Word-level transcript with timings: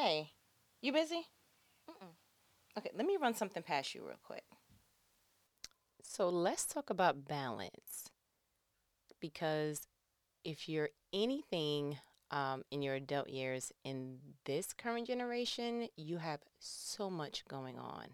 Hey, 0.00 0.30
you 0.80 0.92
busy? 0.92 1.26
Mm-mm. 1.90 2.12
Okay, 2.78 2.90
let 2.96 3.04
me 3.04 3.16
run 3.20 3.34
something 3.34 3.64
past 3.64 3.96
you 3.96 4.02
real 4.06 4.20
quick. 4.22 4.44
So 6.04 6.28
let's 6.28 6.66
talk 6.66 6.88
about 6.88 7.24
balance 7.24 8.08
because 9.20 9.88
if 10.44 10.68
you're 10.68 10.90
anything 11.12 11.98
um, 12.30 12.62
in 12.70 12.80
your 12.80 12.94
adult 12.94 13.28
years 13.28 13.72
in 13.82 14.18
this 14.44 14.72
current 14.72 15.08
generation, 15.08 15.88
you 15.96 16.18
have 16.18 16.42
so 16.60 17.10
much 17.10 17.44
going 17.48 17.76
on. 17.76 18.10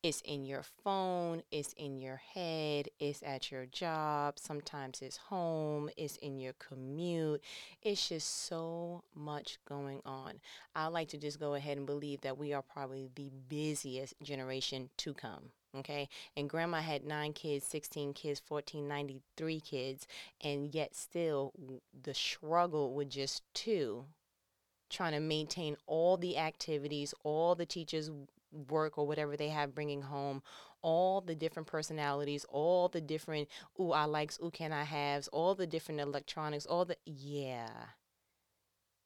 It's 0.00 0.20
in 0.20 0.44
your 0.44 0.62
phone, 0.62 1.42
it's 1.50 1.72
in 1.72 1.98
your 1.98 2.20
head, 2.34 2.88
it's 3.00 3.20
at 3.24 3.50
your 3.50 3.66
job, 3.66 4.38
sometimes 4.38 5.02
it's 5.02 5.16
home, 5.16 5.90
it's 5.96 6.16
in 6.18 6.38
your 6.38 6.52
commute. 6.52 7.42
It's 7.82 8.08
just 8.08 8.46
so 8.46 9.02
much 9.12 9.58
going 9.68 10.00
on. 10.06 10.34
I 10.76 10.86
like 10.86 11.08
to 11.08 11.18
just 11.18 11.40
go 11.40 11.54
ahead 11.54 11.78
and 11.78 11.86
believe 11.86 12.20
that 12.20 12.38
we 12.38 12.52
are 12.52 12.62
probably 12.62 13.10
the 13.16 13.32
busiest 13.48 14.14
generation 14.22 14.90
to 14.98 15.14
come. 15.14 15.50
Okay. 15.76 16.08
And 16.36 16.48
grandma 16.48 16.78
had 16.78 17.04
nine 17.04 17.32
kids, 17.32 17.66
16 17.66 18.14
kids, 18.14 18.40
1493 18.46 19.60
kids, 19.60 20.06
and 20.40 20.72
yet 20.72 20.94
still 20.94 21.52
the 22.00 22.14
struggle 22.14 22.94
with 22.94 23.10
just 23.10 23.42
two 23.52 24.04
trying 24.90 25.12
to 25.12 25.20
maintain 25.20 25.76
all 25.86 26.16
the 26.16 26.38
activities, 26.38 27.12
all 27.22 27.54
the 27.54 27.66
teachers' 27.66 28.10
work 28.52 28.98
or 28.98 29.06
whatever 29.06 29.36
they 29.36 29.48
have 29.48 29.74
bringing 29.74 30.02
home, 30.02 30.42
all 30.82 31.20
the 31.20 31.34
different 31.34 31.66
personalities, 31.66 32.44
all 32.48 32.88
the 32.88 33.00
different, 33.00 33.48
ooh, 33.80 33.92
I 33.92 34.04
likes, 34.04 34.38
ooh, 34.42 34.50
can 34.50 34.72
I 34.72 34.84
haves, 34.84 35.28
all 35.28 35.54
the 35.54 35.66
different 35.66 36.00
electronics, 36.00 36.66
all 36.66 36.84
the, 36.84 36.96
yeah. 37.04 37.68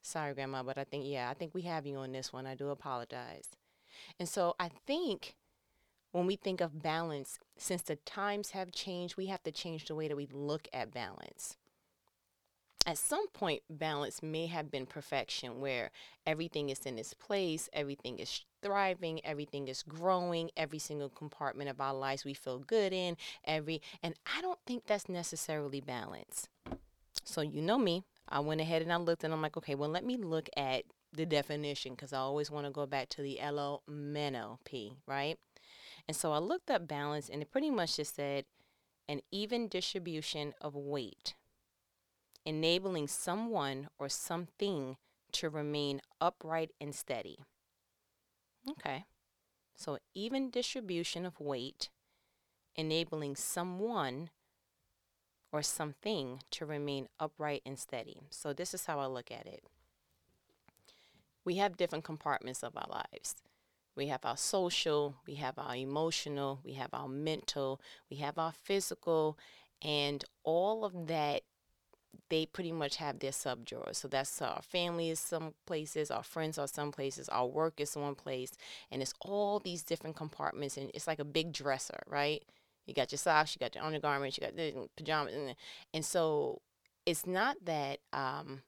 Sorry, 0.03 0.35
Grandma, 0.35 0.63
but 0.63 0.79
I 0.79 0.85
think, 0.85 1.05
yeah, 1.07 1.31
I 1.31 1.35
think 1.35 1.55
we 1.55 1.63
have 1.63 1.87
you 1.87 1.97
on 1.97 2.13
this 2.13 2.33
one. 2.33 2.47
I 2.47 2.55
do 2.55 2.71
apologize. 2.71 3.51
And 4.19 4.29
so 4.29 4.55
I 4.59 4.71
think 4.87 5.37
when 6.11 6.27
we 6.27 6.37
think 6.37 6.61
of 6.61 6.83
balance, 6.83 7.39
since 7.57 7.83
the 7.83 7.97
times 7.97 8.51
have 8.51 8.73
changed, 8.73 9.17
we 9.17 9.27
have 9.27 9.43
to 9.45 9.53
change 9.53 9.87
the 9.87 9.95
way 9.95 10.09
that 10.09 10.17
we 10.17 10.29
look 10.33 10.69
at 10.73 10.93
balance. 10.93 11.57
At 12.85 12.99
some 12.99 13.29
point, 13.29 13.63
balance 13.71 14.23
may 14.23 14.47
have 14.47 14.71
been 14.71 14.87
perfection 14.87 15.61
where 15.61 15.93
everything 16.27 16.69
is 16.69 16.85
in 16.85 16.99
its 16.99 17.15
place, 17.15 17.69
everything 17.73 18.19
is 18.19 18.45
thriving, 18.63 19.21
everything 19.25 19.69
is 19.69 19.83
growing, 19.83 20.51
every 20.57 20.79
single 20.79 21.09
compartment 21.09 21.69
of 21.69 21.81
our 21.81 21.95
lives 21.95 22.25
we 22.25 22.35
feel 22.35 22.59
good 22.59 22.93
in, 22.93 23.17
every 23.45 23.83
and 24.03 24.15
I 24.27 24.41
don't 24.41 24.61
think 24.67 24.87
that's 24.87 25.09
necessarily 25.09 25.81
balance. 25.81 26.49
So 27.25 27.41
you 27.41 27.61
know 27.61 27.79
me, 27.79 28.05
I 28.29 28.41
went 28.41 28.61
ahead 28.61 28.83
and 28.83 28.93
I 28.93 28.97
looked 28.97 29.25
and 29.25 29.33
I'm 29.33 29.43
like, 29.43 29.57
okay, 29.57 29.75
well 29.75 29.91
let 29.91 30.05
me 30.05 30.17
look 30.17 30.49
at 30.57 30.85
the 31.13 31.27
definition 31.27 31.93
because 31.93 32.13
I 32.13 32.19
always 32.19 32.51
want 32.51 32.67
to 32.67 32.73
go 32.73 32.87
back 32.87 33.09
to 33.11 33.23
the 33.23 33.41
L 33.41 33.59
O 33.59 33.83
M 33.89 34.17
N 34.17 34.37
O 34.37 34.59
P, 34.65 34.97
right? 35.07 35.39
And 36.09 36.17
so 36.17 36.33
I 36.33 36.39
looked 36.39 36.71
up 36.71 36.89
balance 36.89 37.29
and 37.29 37.43
it 37.43 37.51
pretty 37.51 37.71
much 37.71 37.97
just 37.97 38.17
said 38.17 38.45
an 39.09 39.21
even 39.31 39.69
distribution 39.69 40.55
of 40.61 40.75
weight, 40.75 41.35
enabling 42.45 43.09
someone 43.09 43.89
or 43.99 44.09
something 44.09 44.97
to 45.33 45.49
remain 45.49 46.01
upright 46.21 46.71
and 46.81 46.95
steady. 46.95 47.39
Okay. 48.71 49.05
So 49.75 49.99
even 50.15 50.51
distribution 50.51 51.27
of 51.27 51.41
weight, 51.41 51.91
enabling 52.77 53.37
someone 53.37 54.31
or 55.51 55.63
something 55.63 56.41
to 56.51 56.65
remain 56.67 57.09
upright 57.21 57.63
and 57.67 57.79
steady. 57.79 58.21
So 58.31 58.53
this 58.53 58.73
is 58.75 58.87
how 58.87 58.99
I 59.01 59.07
look 59.07 59.31
at 59.31 59.47
it. 59.47 59.65
We 61.45 61.57
have 61.57 61.77
different 61.77 62.05
compartments 62.05 62.63
of 62.63 62.77
our 62.77 62.87
lives. 62.89 63.37
We 63.95 64.07
have 64.07 64.25
our 64.25 64.37
social, 64.37 65.17
we 65.27 65.35
have 65.35 65.59
our 65.59 65.77
emotional, 65.77 66.61
we 66.65 66.75
have 66.75 66.91
our 66.95 67.09
mental, 67.09 67.81
we 68.11 68.17
have 68.19 68.39
our 68.39 68.53
physical, 68.53 69.39
and 69.83 70.25
all 70.45 70.85
of 70.85 71.09
that 71.09 71.43
they 72.33 72.47
pretty 72.47 72.73
much 72.73 72.97
have 72.97 73.19
their 73.19 73.31
sub 73.31 73.63
drawers. 73.63 73.99
So 73.99 74.09
that's 74.09 74.41
our 74.41 74.63
family 74.63 75.11
is 75.11 75.21
some 75.21 75.53
places, 75.67 76.11
our 76.11 76.23
friends 76.23 76.57
are 76.57 76.67
some 76.67 76.91
places, 76.91 77.29
our 77.29 77.47
work 77.47 77.79
is 77.79 77.95
one 77.95 78.15
place, 78.15 78.53
and 78.91 79.03
it's 79.03 79.13
all 79.21 79.59
these 79.59 79.83
different 79.83 80.17
compartments, 80.17 80.79
and 80.79 80.91
it's 80.95 81.07
like 81.07 81.19
a 81.19 81.27
big 81.27 81.53
dresser, 81.53 82.03
right? 82.07 82.43
You 82.87 82.95
got 82.95 83.13
your 83.13 83.19
socks, 83.19 83.55
you 83.55 83.59
got 83.61 83.75
your 83.75 83.85
undergarments, 83.85 84.39
you 84.39 84.47
got 84.47 84.57
the 84.57 84.89
pajamas, 84.97 85.35
and, 85.35 85.55
and 85.93 86.05
so 86.07 86.63
it's 87.05 87.27
not 87.27 87.59
that 87.65 87.99
um, 88.15 88.63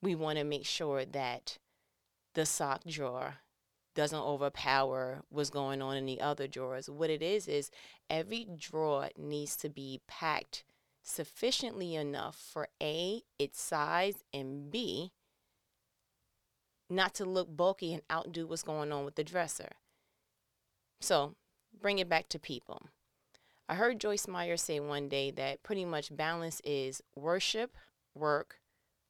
we 0.00 0.14
want 0.14 0.38
to 0.38 0.44
make 0.44 0.64
sure 0.64 1.04
that 1.04 1.58
the 2.34 2.46
sock 2.46 2.82
drawer 2.88 3.34
doesn't 3.94 4.18
overpower 4.18 5.20
what's 5.28 5.50
going 5.50 5.82
on 5.82 5.98
in 5.98 6.06
the 6.06 6.22
other 6.22 6.48
drawers. 6.48 6.88
What 6.88 7.10
it 7.10 7.20
is 7.20 7.46
is 7.46 7.70
every 8.08 8.46
drawer 8.56 9.10
needs 9.18 9.54
to 9.58 9.68
be 9.68 10.00
packed 10.08 10.64
sufficiently 11.04 11.94
enough 11.94 12.34
for 12.36 12.68
A, 12.82 13.22
its 13.38 13.60
size, 13.60 14.24
and 14.32 14.70
B, 14.70 15.12
not 16.90 17.14
to 17.14 17.24
look 17.24 17.54
bulky 17.54 17.92
and 17.92 18.02
outdo 18.10 18.46
what's 18.46 18.62
going 18.62 18.90
on 18.90 19.04
with 19.04 19.14
the 19.14 19.24
dresser. 19.24 19.72
So, 21.00 21.34
bring 21.80 21.98
it 21.98 22.08
back 22.08 22.28
to 22.30 22.38
people. 22.38 22.82
I 23.68 23.76
heard 23.76 24.00
Joyce 24.00 24.26
Meyer 24.26 24.56
say 24.56 24.80
one 24.80 25.08
day 25.08 25.30
that 25.32 25.62
pretty 25.62 25.84
much 25.84 26.14
balance 26.14 26.60
is 26.64 27.02
worship, 27.14 27.76
work, 28.14 28.58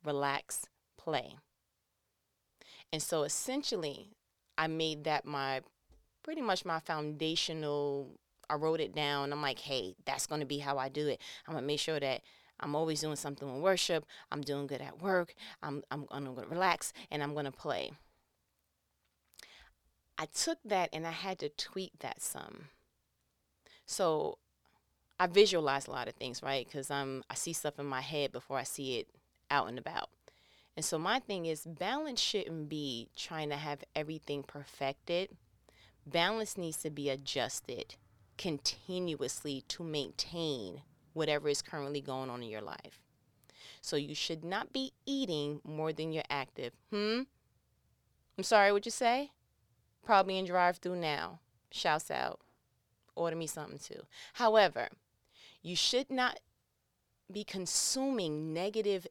relax, 0.04 0.66
play. 0.98 1.36
And 2.92 3.02
so 3.02 3.24
essentially, 3.24 4.10
I 4.56 4.68
made 4.68 5.04
that 5.04 5.24
my 5.24 5.62
pretty 6.22 6.40
much 6.40 6.64
my 6.64 6.78
foundational. 6.78 8.12
I 8.48 8.54
wrote 8.54 8.80
it 8.80 8.94
down. 8.94 9.32
I'm 9.32 9.42
like, 9.42 9.58
hey, 9.58 9.94
that's 10.04 10.26
going 10.26 10.40
to 10.40 10.46
be 10.46 10.58
how 10.58 10.78
I 10.78 10.88
do 10.88 11.08
it. 11.08 11.20
I'm 11.46 11.54
going 11.54 11.62
to 11.62 11.66
make 11.66 11.80
sure 11.80 12.00
that 12.00 12.22
I'm 12.60 12.74
always 12.74 13.00
doing 13.00 13.16
something 13.16 13.48
in 13.48 13.60
worship. 13.60 14.04
I'm 14.30 14.40
doing 14.40 14.66
good 14.66 14.80
at 14.80 15.02
work. 15.02 15.34
I'm, 15.62 15.82
I'm, 15.90 16.06
I'm 16.10 16.24
going 16.24 16.46
to 16.46 16.50
relax 16.50 16.92
and 17.10 17.22
I'm 17.22 17.32
going 17.32 17.46
to 17.46 17.52
play. 17.52 17.92
I 20.16 20.26
took 20.26 20.58
that 20.64 20.90
and 20.92 21.06
I 21.06 21.10
had 21.10 21.38
to 21.40 21.48
tweak 21.48 21.92
that 22.00 22.22
some. 22.22 22.66
So 23.86 24.38
I 25.18 25.26
visualize 25.26 25.86
a 25.86 25.90
lot 25.90 26.08
of 26.08 26.14
things, 26.14 26.42
right? 26.42 26.66
Because 26.66 26.90
I'm 26.90 27.24
I 27.28 27.34
see 27.34 27.52
stuff 27.52 27.78
in 27.78 27.86
my 27.86 28.00
head 28.00 28.32
before 28.32 28.58
I 28.58 28.62
see 28.62 28.98
it 28.98 29.08
out 29.50 29.68
and 29.68 29.78
about. 29.78 30.08
And 30.76 30.84
so 30.84 30.98
my 30.98 31.20
thing 31.20 31.46
is 31.46 31.66
balance 31.66 32.20
shouldn't 32.20 32.68
be 32.68 33.08
trying 33.16 33.50
to 33.50 33.56
have 33.56 33.84
everything 33.94 34.42
perfected. 34.42 35.30
Balance 36.06 36.56
needs 36.56 36.78
to 36.78 36.90
be 36.90 37.08
adjusted 37.10 37.96
continuously 38.36 39.62
to 39.68 39.82
maintain 39.82 40.82
whatever 41.12 41.48
is 41.48 41.62
currently 41.62 42.00
going 42.00 42.30
on 42.30 42.42
in 42.42 42.48
your 42.48 42.60
life. 42.60 43.00
So 43.80 43.96
you 43.96 44.14
should 44.14 44.44
not 44.44 44.72
be 44.72 44.92
eating 45.06 45.60
more 45.64 45.92
than 45.92 46.12
you're 46.12 46.24
active. 46.28 46.72
Hmm? 46.90 47.22
I'm 48.36 48.44
sorry, 48.44 48.72
what 48.72 48.84
you 48.84 48.90
say? 48.90 49.30
Probably 50.04 50.38
in 50.38 50.46
drive 50.46 50.78
through 50.78 50.96
now. 50.96 51.40
Shouts 51.70 52.10
out. 52.10 52.40
Order 53.14 53.36
me 53.36 53.46
something 53.46 53.78
too. 53.78 54.02
However, 54.34 54.88
you 55.62 55.76
should 55.76 56.10
not 56.10 56.40
be 57.30 57.44
consuming 57.44 58.52
negative 58.52 59.06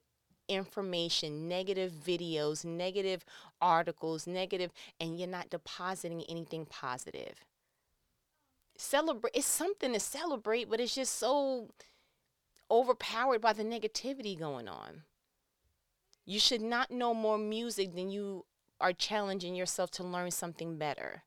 information, 0.48 1.48
negative 1.48 1.92
videos, 1.92 2.66
negative 2.66 3.26
articles, 3.62 4.28
negative, 4.28 4.72
and 5.00 5.18
you're 5.18 5.28
not 5.28 5.50
depositing 5.50 6.24
anything 6.30 6.66
positive. 6.66 7.46
Celebrate, 8.78 9.36
it's 9.36 9.46
something 9.46 9.94
to 9.94 10.00
celebrate, 10.00 10.70
but 10.70 10.80
it's 10.80 10.96
just 10.96 11.16
so 11.16 11.70
overpowered 12.72 13.40
by 13.40 13.54
the 13.54 13.64
negativity 13.64 14.38
going 14.38 14.68
on. 14.68 15.04
You 16.26 16.40
should 16.40 16.62
not 16.62 16.90
know 16.90 17.14
more 17.14 17.38
music 17.38 17.94
than 17.94 18.10
you 18.10 18.46
are 18.80 18.94
challenging 18.94 19.56
yourself 19.56 19.92
to 19.92 20.04
learn 20.04 20.32
something 20.32 20.78
better. 20.78 21.24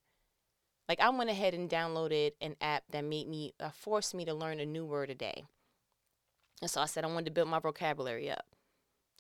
Like 0.89 1.01
I 1.01 1.11
went 1.11 1.31
ahead 1.31 1.55
and 1.55 1.69
downloaded 1.69 2.33
an 2.41 2.57
app 2.61 2.85
that 2.91 3.05
made 3.05 3.29
me 3.29 3.55
uh, 3.61 3.71
forced 3.71 4.15
me 4.15 4.25
to 4.25 4.35
learn 4.35 4.61
a 4.61 4.67
new 4.67 4.85
word 4.85 5.11
a 5.11 5.15
day. 5.15 5.45
And 6.63 6.71
so 6.71 6.81
I 6.81 6.87
said 6.87 7.05
I 7.05 7.09
wanted 7.09 7.27
to 7.27 7.31
build 7.33 7.49
my 7.49 7.59
vocabulary 7.59 8.31
up. 8.31 8.47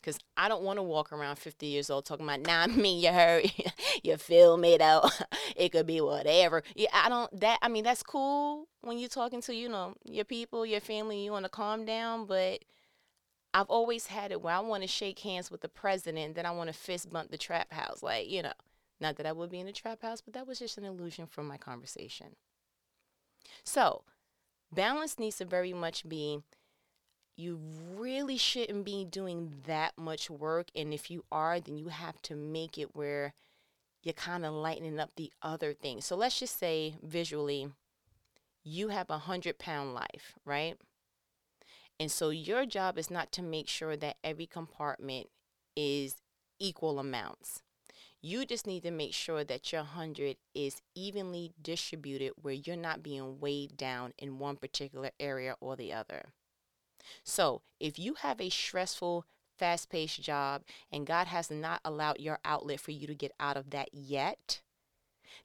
Because 0.07 0.21
I 0.37 0.47
don't 0.47 0.63
want 0.63 0.77
to 0.77 0.85
walk 0.85 1.13
around 1.13 1.35
50 1.35 1.67
years 1.67 1.91
old 1.91 2.05
talking 2.05 2.25
about, 2.25 2.47
nah, 2.47 2.67
mean, 2.73 3.03
you 3.03 3.11
heard, 3.11 3.51
you 4.05 4.17
feel 4.17 4.57
me 4.57 4.77
though. 4.77 5.11
it 5.57 5.73
could 5.73 5.87
be 5.87 6.01
whatever. 6.01 6.63
Yeah, 6.77 6.91
I 6.93 7.09
don't, 7.09 7.41
that, 7.41 7.59
I 7.61 7.67
mean, 7.67 7.83
that's 7.83 8.05
cool 8.05 8.69
when 8.83 8.99
you're 8.99 9.09
talking 9.09 9.41
to, 9.41 9.55
you 9.55 9.69
know, 9.69 9.95
your 10.05 10.25
people, 10.25 10.65
your 10.65 10.79
family, 10.79 11.25
you 11.25 11.33
want 11.33 11.45
to 11.45 11.51
calm 11.51 11.85
down. 11.85 12.27
But 12.27 12.65
I've 13.53 13.67
always 13.67 14.07
had 14.07 14.31
it 14.31 14.41
where 14.41 14.55
I 14.55 14.61
want 14.61 14.85
to 14.85 14.89
shake 14.89 15.19
hands 15.19 15.51
with 15.51 15.61
the 15.61 15.69
president, 15.69 16.37
then 16.37 16.47
I 16.47 16.53
want 16.53 16.69
to 16.69 16.79
fist 16.79 17.11
bump 17.11 17.33
the 17.33 17.39
trap 17.39 17.73
house. 17.73 18.01
Like, 18.01 18.29
you 18.29 18.43
know, 18.43 18.53
not 19.01 19.17
that 19.17 19.27
I 19.27 19.33
would 19.33 19.51
be 19.51 19.59
in 19.59 19.67
the 19.67 19.73
trap 19.73 20.03
house, 20.03 20.21
but 20.21 20.35
that 20.35 20.47
was 20.47 20.61
just 20.61 20.79
an 20.79 20.85
illusion 20.85 21.27
from 21.27 21.49
my 21.49 21.57
conversation. 21.57 22.37
So, 23.65 24.05
balance 24.73 25.19
needs 25.19 25.39
to 25.39 25.45
very 25.45 25.73
much 25.73 26.09
be 26.09 26.43
you 27.37 27.61
really 27.97 28.39
shouldn't 28.39 28.85
be 28.85 29.05
doing 29.05 29.53
that 29.67 29.93
much 29.99 30.31
work. 30.31 30.69
And 30.75 30.95
if 30.95 31.11
you 31.11 31.25
are, 31.31 31.61
then 31.61 31.77
you 31.77 31.89
have 31.89 32.21
to 32.23 32.35
make 32.35 32.79
it 32.79 32.97
where 32.97 33.35
you're 34.03 34.15
kind 34.15 34.47
of 34.47 34.55
lightening 34.55 34.99
up 34.99 35.11
the 35.17 35.33
other 35.43 35.75
things. 35.75 36.07
So 36.07 36.17
let's 36.17 36.41
just 36.41 36.59
say 36.59 36.97
visually, 37.03 37.69
you 38.65 38.89
have 38.89 39.11
a 39.11 39.19
hundred 39.19 39.59
pound 39.59 39.95
life, 39.95 40.35
right? 40.45 40.77
And 41.99 42.11
so 42.11 42.31
your 42.31 42.67
job 42.67 42.99
is 42.99 43.11
not 43.11 43.33
to 43.33 43.43
make 43.43 43.69
sure 43.69 43.97
that 43.97 44.17
every 44.23 44.47
compartment 44.47 45.29
is 45.77 46.17
equal 46.59 46.99
amounts. 46.99 47.63
You 48.23 48.45
just 48.45 48.67
need 48.67 48.83
to 48.83 48.91
make 48.91 49.13
sure 49.13 49.45
that 49.45 49.73
your 49.73 49.83
100 49.83 50.37
is 50.55 50.83
evenly 50.95 51.53
distributed 51.61 52.33
where 52.41 52.55
you're 52.55 52.77
not 52.77 53.03
being 53.03 53.41
weighed 53.41 53.77
down 53.77 54.15
in 54.19 54.39
one 54.39 54.57
particular 54.57 55.11
area 55.21 55.55
or 55.61 55.77
the 55.77 55.93
other. 55.93 56.33
So, 57.25 57.63
if 57.81 57.99
you 57.99 58.15
have 58.15 58.41
a 58.41 58.51
stressful, 58.51 59.25
fast 59.57 59.89
paced 59.89 60.23
job 60.23 60.63
and 60.93 61.07
God 61.07 61.27
has 61.29 61.51
not 61.51 61.81
allowed 61.85 62.21
your 62.21 62.39
outlet 62.45 62.81
for 62.81 62.91
you 62.91 63.07
to 63.07 63.15
get 63.15 63.33
out 63.41 63.57
of 63.57 63.71
that 63.71 63.89
yet, 63.93 64.61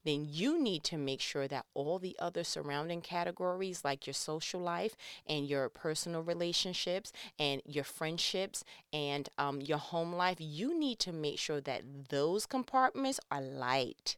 then 0.03 0.25
you 0.29 0.61
need 0.61 0.83
to 0.85 0.97
make 0.97 1.21
sure 1.21 1.47
that 1.47 1.65
all 1.73 1.99
the 1.99 2.15
other 2.19 2.43
surrounding 2.43 3.01
categories, 3.01 3.83
like 3.83 4.07
your 4.07 4.13
social 4.13 4.59
life 4.59 4.95
and 5.27 5.47
your 5.47 5.69
personal 5.69 6.21
relationships 6.21 7.11
and 7.37 7.61
your 7.65 7.83
friendships 7.83 8.63
and 8.91 9.29
um, 9.37 9.61
your 9.61 9.77
home 9.77 10.13
life, 10.13 10.37
you 10.39 10.77
need 10.77 10.99
to 10.99 11.11
make 11.11 11.39
sure 11.39 11.61
that 11.61 12.09
those 12.09 12.45
compartments 12.45 13.19
are 13.29 13.41
light. 13.41 14.17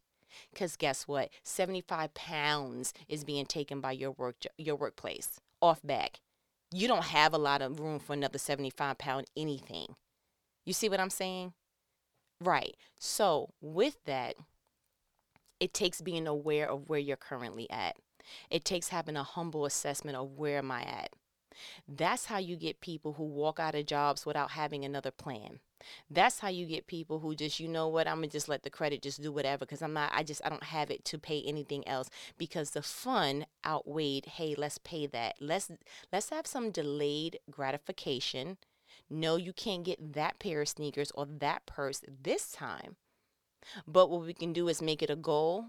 Because 0.51 0.75
guess 0.75 1.07
what? 1.07 1.29
75 1.43 2.13
pounds 2.13 2.93
is 3.07 3.23
being 3.23 3.45
taken 3.45 3.81
by 3.81 3.91
your 3.91 4.11
work 4.11 4.35
your 4.57 4.75
workplace 4.75 5.39
off 5.61 5.81
back. 5.83 6.19
You 6.73 6.87
don't 6.87 7.05
have 7.05 7.33
a 7.33 7.37
lot 7.37 7.61
of 7.61 7.79
room 7.79 7.99
for 7.99 8.13
another 8.13 8.39
75 8.39 8.97
pound 8.97 9.27
anything. 9.37 9.95
You 10.65 10.73
see 10.73 10.89
what 10.89 10.99
I'm 10.99 11.11
saying? 11.11 11.53
Right. 12.41 12.75
So, 12.99 13.53
with 13.61 13.97
that, 14.05 14.35
it 15.59 15.73
takes 15.73 16.01
being 16.01 16.25
aware 16.25 16.69
of 16.69 16.89
where 16.89 16.99
you're 16.99 17.15
currently 17.15 17.69
at. 17.69 17.97
It 18.49 18.65
takes 18.65 18.89
having 18.89 19.15
a 19.15 19.23
humble 19.23 19.65
assessment 19.65 20.17
of 20.17 20.31
where 20.31 20.57
am 20.57 20.71
I 20.71 20.81
at. 20.81 21.13
That's 21.87 22.25
how 22.25 22.37
you 22.37 22.55
get 22.55 22.81
people 22.81 23.13
who 23.13 23.23
walk 23.23 23.59
out 23.59 23.75
of 23.75 23.85
jobs 23.85 24.25
without 24.25 24.51
having 24.51 24.83
another 24.85 25.11
plan. 25.11 25.59
That's 26.09 26.39
how 26.39 26.47
you 26.47 26.65
get 26.65 26.87
people 26.87 27.19
who 27.19 27.35
just, 27.35 27.59
you 27.59 27.67
know 27.67 27.87
what, 27.87 28.07
I'm 28.07 28.17
gonna 28.17 28.27
just 28.27 28.47
let 28.47 28.63
the 28.63 28.69
credit 28.69 29.01
just 29.01 29.21
do 29.21 29.31
whatever 29.31 29.65
because 29.65 29.81
I'm 29.81 29.93
not, 29.93 30.11
I 30.13 30.23
just, 30.23 30.41
I 30.45 30.49
don't 30.49 30.63
have 30.63 30.89
it 30.89 31.03
to 31.05 31.17
pay 31.17 31.41
anything 31.45 31.87
else 31.87 32.09
because 32.37 32.71
the 32.71 32.81
fun 32.81 33.45
outweighed, 33.65 34.25
hey, 34.25 34.55
let's 34.57 34.77
pay 34.77 35.07
that. 35.07 35.35
Let's, 35.39 35.71
let's 36.11 36.29
have 36.29 36.47
some 36.47 36.71
delayed 36.71 37.39
gratification. 37.51 38.57
No, 39.09 39.35
you 39.35 39.53
can't 39.53 39.83
get 39.83 40.13
that 40.13 40.39
pair 40.39 40.61
of 40.61 40.69
sneakers 40.69 41.11
or 41.15 41.25
that 41.25 41.65
purse 41.65 42.01
this 42.21 42.51
time. 42.51 42.95
But 43.87 44.09
what 44.09 44.25
we 44.25 44.33
can 44.33 44.53
do 44.53 44.67
is 44.67 44.81
make 44.81 45.01
it 45.01 45.09
a 45.09 45.15
goal 45.15 45.65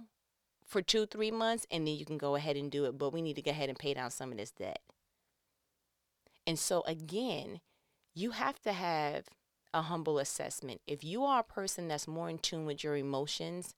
for 0.65 0.83
two, 0.83 1.07
three 1.07 1.31
months, 1.31 1.67
and 1.71 1.87
then 1.87 1.95
you 1.95 2.05
can 2.05 2.19
go 2.19 2.35
ahead 2.35 2.57
and 2.57 2.71
do 2.71 2.87
it. 2.87 2.99
But 2.99 3.13
we 3.13 3.23
need 3.23 3.37
to 3.37 3.43
go 3.43 3.51
ahead 3.51 3.69
and 3.69 3.79
pay 3.79 3.95
down 3.95 4.11
some 4.11 4.33
of 4.33 4.39
this 4.39 4.51
debt. 4.51 4.81
And 6.47 6.59
so, 6.59 6.83
again, 6.87 7.61
you 8.15 8.33
have 8.33 8.61
to 8.63 8.73
have 8.73 9.27
a 9.73 9.83
humble 9.83 10.19
assessment. 10.19 10.81
If 10.87 11.03
you 11.05 11.25
are 11.25 11.41
a 11.41 11.45
person 11.45 11.89
that's 11.89 12.09
more 12.09 12.29
in 12.31 12.39
tune 12.39 12.67
with 12.67 12.85
your 12.85 12.97
emotions, 12.97 13.75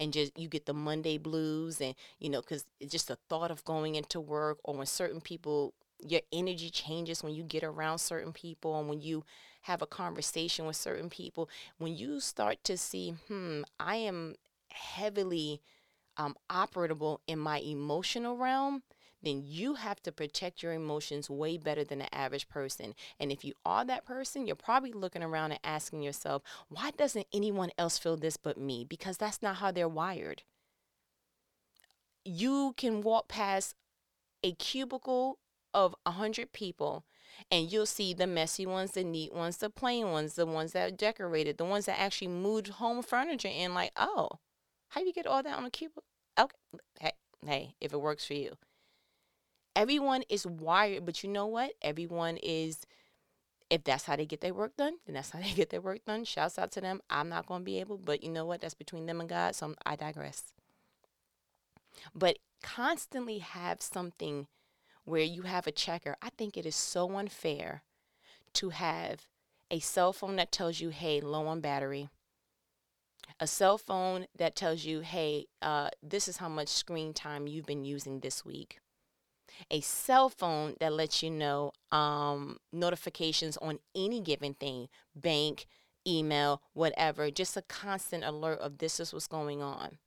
and 0.00 0.12
just 0.12 0.38
you 0.38 0.48
get 0.48 0.66
the 0.66 0.74
Monday 0.74 1.18
blues, 1.18 1.80
and 1.80 1.94
you 2.18 2.30
know, 2.30 2.40
because 2.40 2.64
it's 2.80 2.92
just 2.92 3.08
the 3.08 3.18
thought 3.28 3.50
of 3.50 3.64
going 3.64 3.94
into 3.94 4.20
work, 4.20 4.58
or 4.64 4.74
when 4.74 4.86
certain 4.86 5.20
people, 5.20 5.74
your 6.06 6.20
energy 6.32 6.70
changes 6.70 7.22
when 7.22 7.34
you 7.34 7.44
get 7.44 7.64
around 7.64 7.98
certain 7.98 8.32
people, 8.32 8.78
and 8.78 8.88
when 8.88 9.00
you 9.00 9.24
have 9.62 9.82
a 9.82 9.86
conversation 9.86 10.66
with 10.66 10.76
certain 10.76 11.08
people, 11.08 11.48
when 11.78 11.96
you 11.96 12.20
start 12.20 12.58
to 12.64 12.76
see, 12.76 13.14
hmm, 13.28 13.62
I 13.78 13.96
am 13.96 14.34
heavily 14.72 15.60
um, 16.16 16.36
operable 16.50 17.18
in 17.26 17.38
my 17.38 17.58
emotional 17.60 18.36
realm, 18.36 18.82
then 19.22 19.42
you 19.44 19.74
have 19.74 20.02
to 20.02 20.12
protect 20.12 20.62
your 20.62 20.72
emotions 20.72 21.30
way 21.30 21.56
better 21.56 21.84
than 21.84 22.00
the 22.00 22.14
average 22.14 22.48
person. 22.48 22.94
And 23.20 23.30
if 23.30 23.44
you 23.44 23.54
are 23.64 23.84
that 23.84 24.04
person, 24.04 24.46
you're 24.46 24.56
probably 24.56 24.92
looking 24.92 25.22
around 25.22 25.52
and 25.52 25.60
asking 25.64 26.02
yourself, 26.02 26.42
why 26.68 26.90
doesn't 26.90 27.26
anyone 27.32 27.70
else 27.78 27.98
feel 27.98 28.16
this 28.16 28.36
but 28.36 28.58
me? 28.58 28.84
Because 28.84 29.16
that's 29.16 29.42
not 29.42 29.56
how 29.56 29.70
they're 29.70 29.88
wired. 29.88 30.42
You 32.24 32.74
can 32.76 33.00
walk 33.00 33.28
past 33.28 33.74
a 34.42 34.52
cubicle 34.52 35.38
of 35.74 35.94
a 36.04 36.12
100 36.12 36.52
people 36.52 37.04
and 37.50 37.72
you'll 37.72 37.86
see 37.86 38.12
the 38.12 38.26
messy 38.26 38.66
ones, 38.66 38.92
the 38.92 39.04
neat 39.04 39.32
ones, 39.32 39.56
the 39.56 39.70
plain 39.70 40.10
ones, 40.10 40.34
the 40.34 40.46
ones 40.46 40.72
that 40.72 40.92
are 40.92 40.94
decorated, 40.94 41.58
the 41.58 41.64
ones 41.64 41.86
that 41.86 41.98
actually 41.98 42.28
moved 42.28 42.68
home 42.68 43.02
furniture 43.02 43.48
in. 43.48 43.74
Like, 43.74 43.92
oh, 43.96 44.28
how 44.90 45.00
do 45.00 45.06
you 45.06 45.12
get 45.12 45.26
all 45.26 45.42
that 45.42 45.56
on 45.56 45.64
a 45.64 45.70
cubicle? 45.70 46.04
Okay, 46.38 46.56
hey, 47.00 47.12
hey, 47.44 47.74
if 47.80 47.92
it 47.92 48.00
works 48.00 48.26
for 48.26 48.34
you. 48.34 48.56
Everyone 49.74 50.22
is 50.28 50.46
wired, 50.46 51.04
but 51.06 51.22
you 51.22 51.30
know 51.30 51.46
what? 51.46 51.72
Everyone 51.82 52.36
is. 52.36 52.80
If 53.70 53.84
that's 53.84 54.04
how 54.04 54.16
they 54.16 54.26
get 54.26 54.42
their 54.42 54.52
work 54.52 54.76
done, 54.76 54.96
then 55.06 55.14
that's 55.14 55.30
how 55.30 55.38
they 55.42 55.52
get 55.52 55.70
their 55.70 55.80
work 55.80 56.04
done. 56.04 56.24
Shouts 56.24 56.58
out 56.58 56.72
to 56.72 56.80
them. 56.80 57.00
I'm 57.08 57.28
not 57.28 57.46
going 57.46 57.62
to 57.62 57.64
be 57.64 57.80
able, 57.80 57.96
but 57.96 58.22
you 58.22 58.30
know 58.30 58.44
what? 58.44 58.60
That's 58.60 58.74
between 58.74 59.06
them 59.06 59.20
and 59.20 59.28
God. 59.28 59.54
So 59.54 59.74
I 59.86 59.96
digress. 59.96 60.52
But 62.14 62.38
constantly 62.62 63.38
have 63.38 63.82
something 63.82 64.46
where 65.04 65.22
you 65.22 65.42
have 65.42 65.66
a 65.66 65.72
checker. 65.72 66.16
I 66.22 66.30
think 66.30 66.56
it 66.56 66.66
is 66.66 66.76
so 66.76 67.16
unfair 67.16 67.82
to 68.54 68.70
have 68.70 69.26
a 69.70 69.80
cell 69.80 70.12
phone 70.12 70.36
that 70.36 70.52
tells 70.52 70.80
you, 70.80 70.90
hey, 70.90 71.20
low 71.20 71.46
on 71.46 71.60
battery, 71.60 72.08
a 73.40 73.46
cell 73.46 73.78
phone 73.78 74.26
that 74.36 74.54
tells 74.54 74.84
you, 74.84 75.00
hey, 75.00 75.46
uh, 75.60 75.88
this 76.02 76.28
is 76.28 76.36
how 76.36 76.48
much 76.48 76.68
screen 76.68 77.14
time 77.14 77.46
you've 77.46 77.66
been 77.66 77.84
using 77.84 78.20
this 78.20 78.44
week. 78.44 78.78
A 79.70 79.80
cell 79.80 80.28
phone 80.28 80.74
that 80.80 80.92
lets 80.92 81.22
you 81.22 81.30
know 81.30 81.72
um, 81.90 82.58
notifications 82.72 83.56
on 83.58 83.78
any 83.94 84.20
given 84.20 84.54
thing, 84.54 84.88
bank, 85.14 85.66
email, 86.06 86.62
whatever, 86.72 87.30
just 87.30 87.56
a 87.56 87.62
constant 87.62 88.24
alert 88.24 88.58
of 88.60 88.78
this 88.78 88.98
is 89.00 89.12
what's 89.12 89.26
going 89.26 89.62
on. 89.62 89.98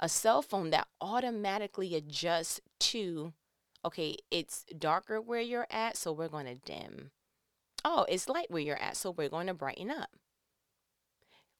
A 0.00 0.08
cell 0.08 0.42
phone 0.42 0.70
that 0.70 0.88
automatically 1.00 1.94
adjusts 1.94 2.60
to 2.80 3.32
okay, 3.84 4.16
it's 4.30 4.64
darker 4.76 5.20
where 5.20 5.40
you're 5.40 5.66
at, 5.70 5.96
so 5.96 6.12
we're 6.12 6.28
going 6.28 6.46
to 6.46 6.56
dim. 6.56 7.10
Oh, 7.84 8.06
it's 8.08 8.28
light 8.28 8.50
where 8.50 8.60
you're 8.60 8.80
at, 8.80 8.96
so 8.96 9.10
we're 9.10 9.28
going 9.28 9.46
to 9.46 9.54
brighten 9.54 9.90
up. 9.90 10.10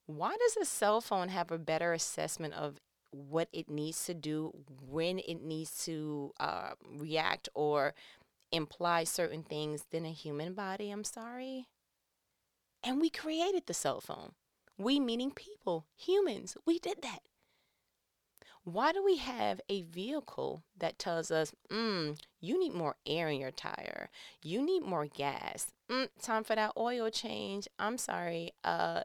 Why 0.06 0.36
does 0.38 0.56
a 0.56 0.64
cell 0.64 1.00
phone 1.00 1.28
have 1.28 1.50
a 1.50 1.58
better 1.58 1.92
assessment 1.92 2.54
of 2.54 2.80
what 3.10 3.48
it 3.52 3.68
needs 3.68 4.04
to 4.06 4.14
do, 4.14 4.52
when 4.88 5.18
it 5.20 5.42
needs 5.42 5.84
to 5.84 6.32
uh, 6.38 6.70
react 6.96 7.48
or 7.54 7.94
imply 8.52 9.04
certain 9.04 9.42
things 9.42 9.84
than 9.90 10.04
a 10.04 10.12
human 10.12 10.54
body? 10.54 10.90
I'm 10.90 11.04
sorry. 11.04 11.68
And 12.82 13.00
we 13.00 13.10
created 13.10 13.66
the 13.66 13.74
cell 13.74 14.00
phone. 14.00 14.32
We, 14.76 15.00
meaning 15.00 15.32
people, 15.32 15.86
humans, 15.96 16.56
we 16.64 16.78
did 16.78 17.02
that. 17.02 17.20
Why 18.72 18.92
do 18.92 19.02
we 19.02 19.16
have 19.16 19.62
a 19.70 19.80
vehicle 19.80 20.62
that 20.76 20.98
tells 20.98 21.30
us, 21.30 21.54
mm, 21.70 22.18
you 22.38 22.60
need 22.60 22.74
more 22.74 22.96
air 23.06 23.30
in 23.30 23.40
your 23.40 23.50
tire, 23.50 24.10
you 24.42 24.60
need 24.60 24.82
more 24.82 25.06
gas, 25.06 25.72
mm, 25.90 26.08
time 26.20 26.44
for 26.44 26.54
that 26.54 26.74
oil 26.76 27.08
change? 27.08 27.66
I'm 27.78 27.96
sorry. 27.96 28.52
Uh, 28.62 29.04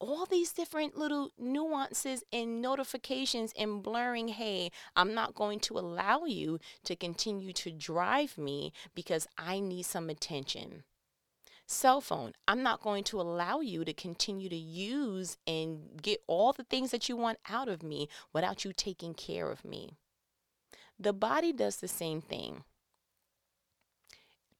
all 0.00 0.26
these 0.26 0.52
different 0.52 0.98
little 0.98 1.30
nuances 1.38 2.24
and 2.32 2.60
notifications 2.60 3.52
and 3.56 3.84
blurring. 3.84 4.28
Hey, 4.28 4.72
I'm 4.96 5.14
not 5.14 5.36
going 5.36 5.60
to 5.60 5.78
allow 5.78 6.24
you 6.24 6.58
to 6.82 6.96
continue 6.96 7.52
to 7.52 7.70
drive 7.70 8.36
me 8.36 8.72
because 8.96 9.28
I 9.38 9.60
need 9.60 9.84
some 9.84 10.10
attention 10.10 10.82
cell 11.68 12.00
phone. 12.00 12.32
I'm 12.48 12.62
not 12.62 12.80
going 12.80 13.04
to 13.04 13.20
allow 13.20 13.60
you 13.60 13.84
to 13.84 13.92
continue 13.92 14.48
to 14.48 14.56
use 14.56 15.36
and 15.46 16.00
get 16.00 16.20
all 16.26 16.52
the 16.52 16.64
things 16.64 16.90
that 16.90 17.08
you 17.08 17.16
want 17.16 17.38
out 17.48 17.68
of 17.68 17.82
me 17.82 18.08
without 18.32 18.64
you 18.64 18.72
taking 18.72 19.14
care 19.14 19.50
of 19.50 19.64
me. 19.64 19.92
The 20.98 21.12
body 21.12 21.52
does 21.52 21.76
the 21.76 21.86
same 21.86 22.20
thing. 22.20 22.64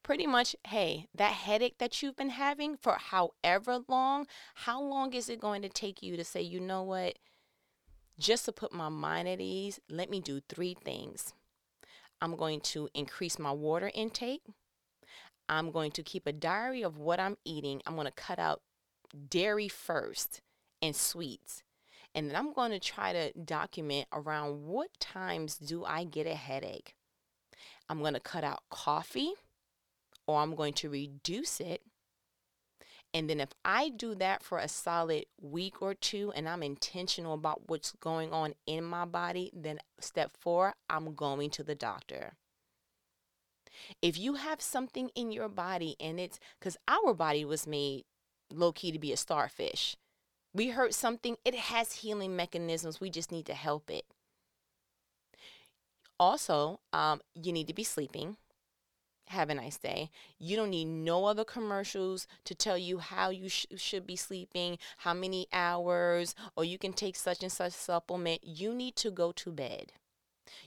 Pretty 0.03 0.27
much, 0.27 0.55
hey, 0.67 1.07
that 1.15 1.33
headache 1.33 1.79
that 1.79 2.03
you've 2.03 2.17
been 2.17 2.31
having 2.31 2.77
for 2.77 2.97
however 2.99 3.81
long, 3.89 4.27
how 4.55 4.81
long 4.81 5.13
is 5.13 5.29
it 5.29 5.41
going 5.41 5.63
to 5.63 5.69
take 5.69 6.03
you 6.03 6.17
to 6.17 6.25
say, 6.25 6.41
you 6.41 6.61
know 6.61 6.83
what? 6.83 7.19
Just 8.19 8.45
to 8.47 8.53
put 8.53 8.73
my 8.73 8.89
mind 8.89 9.29
at 9.29 9.41
ease, 9.41 9.81
let 9.91 10.11
me 10.11 10.21
do 10.21 10.41
three 10.49 10.75
things. 10.75 11.35
I'm 12.21 12.37
going 12.37 12.61
to 12.61 12.89
increase 12.95 13.39
my 13.39 13.53
water 13.53 13.91
intake. 13.95 14.43
I'm 15.49 15.71
going 15.71 15.91
to 15.93 16.03
keep 16.03 16.27
a 16.27 16.33
diary 16.33 16.83
of 16.83 16.99
what 16.99 17.21
I'm 17.21 17.37
eating. 17.45 17.83
I'm 17.87 17.95
going 17.95 18.07
to 18.07 18.13
cut 18.13 18.39
out 18.39 18.63
dairy 19.29 19.69
first 19.69 20.43
and 20.83 20.95
sweets. 20.95 21.63
And 22.15 22.29
then 22.29 22.37
I'm 22.37 22.53
going 22.53 22.73
to 22.73 22.81
try 22.81 23.13
to 23.13 23.33
document 23.33 24.09
around 24.13 24.65
what 24.65 24.89
times 24.99 25.57
do 25.57 25.85
I 25.85 26.05
get 26.05 26.27
a 26.27 26.35
headache. 26.35 26.95
I'm 27.89 28.01
going 28.01 28.15
to 28.15 28.21
cut 28.21 28.45
out 28.45 28.63
coffee, 28.71 29.33
or 30.27 30.41
I'm 30.41 30.55
going 30.55 30.75
to 30.75 30.91
reduce 30.91 31.61
it. 31.61 31.83
And 33.15 33.29
then 33.31 33.41
if 33.41 33.51
I 33.65 33.89
do 33.89 34.15
that 34.17 34.43
for 34.43 34.59
a 34.59 34.69
solid 34.69 35.25
week 35.41 35.81
or 35.81 35.95
two 35.95 36.31
and 36.37 36.47
I'm 36.47 36.63
intentional 36.63 37.33
about 37.33 37.63
what's 37.69 37.93
going 37.93 38.35
on 38.35 38.55
in 38.67 38.85
my 38.85 39.07
body, 39.07 39.51
then 39.55 39.79
step 39.99 40.33
four, 40.39 40.75
I'm 40.91 41.15
going 41.15 41.49
to 41.51 41.63
the 41.63 41.75
doctor. 41.75 42.35
If 44.03 44.19
you 44.19 44.35
have 44.35 44.61
something 44.61 45.11
in 45.15 45.33
your 45.33 45.49
body 45.49 45.97
and 46.01 46.19
it's 46.21 46.39
because 46.59 46.77
our 46.87 47.15
body 47.15 47.45
was 47.45 47.67
made 47.67 48.05
low 48.53 48.73
key 48.73 48.93
to 48.93 48.99
be 48.99 49.13
a 49.13 49.17
starfish, 49.17 49.97
we 50.55 50.69
hurt 50.69 50.95
something, 50.95 51.37
it 51.45 51.55
has 51.55 51.93
healing 51.93 52.35
mechanisms. 52.35 53.01
We 53.01 53.11
just 53.11 53.31
need 53.31 53.47
to 53.47 53.55
help 53.55 53.91
it. 53.91 54.05
Also, 56.19 56.81
um, 56.93 57.21
you 57.35 57.53
need 57.53 57.69
to 57.69 57.75
be 57.75 57.85
sleeping. 57.85 58.37
Have 59.29 59.51
a 59.51 59.55
nice 59.55 59.77
day. 59.77 60.11
You 60.39 60.57
don't 60.57 60.71
need 60.71 60.87
no 60.87 61.27
other 61.27 61.45
commercials 61.45 62.27
to 62.45 62.55
tell 62.55 62.79
you 62.79 62.99
how 62.99 63.29
you 63.29 63.49
sh- 63.49 63.67
should 63.77 64.07
be 64.07 64.17
sleeping, 64.17 64.79
how 64.99 65.13
many 65.13 65.47
hours, 65.53 66.35
or 66.57 66.65
you 66.65 66.79
can 66.79 66.95
take 66.95 67.15
such 67.15 67.43
and 67.43 67.53
such 67.53 67.75
supplement. 67.75 68.41
You 68.43 68.75
need 68.75 68.97
to 68.97 69.11
go 69.11 69.33
to 69.33 69.53
bed. 69.53 69.93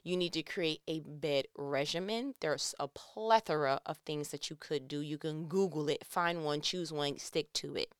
You 0.03 0.17
need 0.17 0.33
to 0.33 0.43
create 0.43 0.81
a 0.87 0.99
bed 0.99 1.47
regimen. 1.57 2.35
There's 2.39 2.75
a 2.79 2.87
plethora 2.87 3.79
of 3.85 3.97
things 3.97 4.29
that 4.29 4.49
you 4.49 4.55
could 4.55 4.87
do. 4.87 4.99
You 4.99 5.17
can 5.17 5.47
Google 5.47 5.89
it, 5.89 6.05
find 6.05 6.43
one, 6.43 6.61
choose 6.61 6.91
one, 6.91 7.17
stick 7.17 7.51
to 7.53 7.75
it. 7.75 7.91